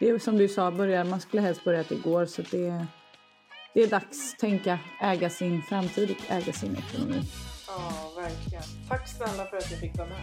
det 0.00 0.08
är 0.08 0.18
som 0.18 0.38
du 0.38 0.48
sa, 0.48 0.70
börjar, 0.70 1.04
man 1.04 1.20
skulle 1.20 1.42
helst 1.42 1.64
börjat 1.64 1.92
igår. 1.92 2.26
Så 2.26 2.42
det, 2.42 2.86
det 3.74 3.82
är 3.82 3.86
dags 3.86 4.36
tänka 4.36 4.78
äga 5.00 5.30
sin 5.30 5.62
framtid 5.62 6.10
och 6.10 6.32
äga 6.32 6.52
sin 6.52 6.76
ekonomi. 6.76 7.22
Ja, 7.66 8.12
verkligen. 8.16 8.62
Tack 8.88 9.08
snälla 9.08 9.44
för 9.44 9.56
att 9.56 9.70
jag 9.70 9.80
fick 9.80 9.98
vara 9.98 10.08
med. 10.08 10.18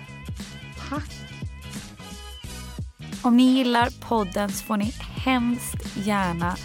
Tack! 0.89 1.11
Om 3.23 3.37
ni 3.37 3.43
gillar 3.43 3.89
podden 4.07 4.49
så 4.49 4.65
får 4.65 4.77
ni 4.77 4.93
hemskt 5.25 5.97
gärna 6.05 6.55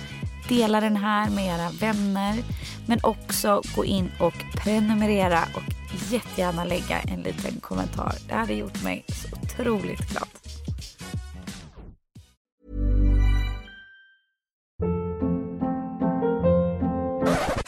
dela 0.49 0.81
den 0.81 0.97
här 0.97 1.31
med 1.31 1.47
era 1.47 1.71
vänner. 1.71 2.43
Men 2.87 2.99
också 3.03 3.63
gå 3.77 3.85
in 3.85 4.11
och 4.21 4.35
prenumerera 4.65 5.41
och 5.55 5.82
jättegärna 6.11 6.65
lägga 6.65 7.01
en 7.01 7.21
liten 7.21 7.61
kommentar. 7.61 8.15
Det 8.29 8.35
hade 8.35 8.55
gjort 8.55 8.83
mig 8.83 9.05
så 9.09 9.37
otroligt 9.43 10.11
glad. 10.11 10.29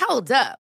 Hold 0.09 0.31
up. 0.31 0.64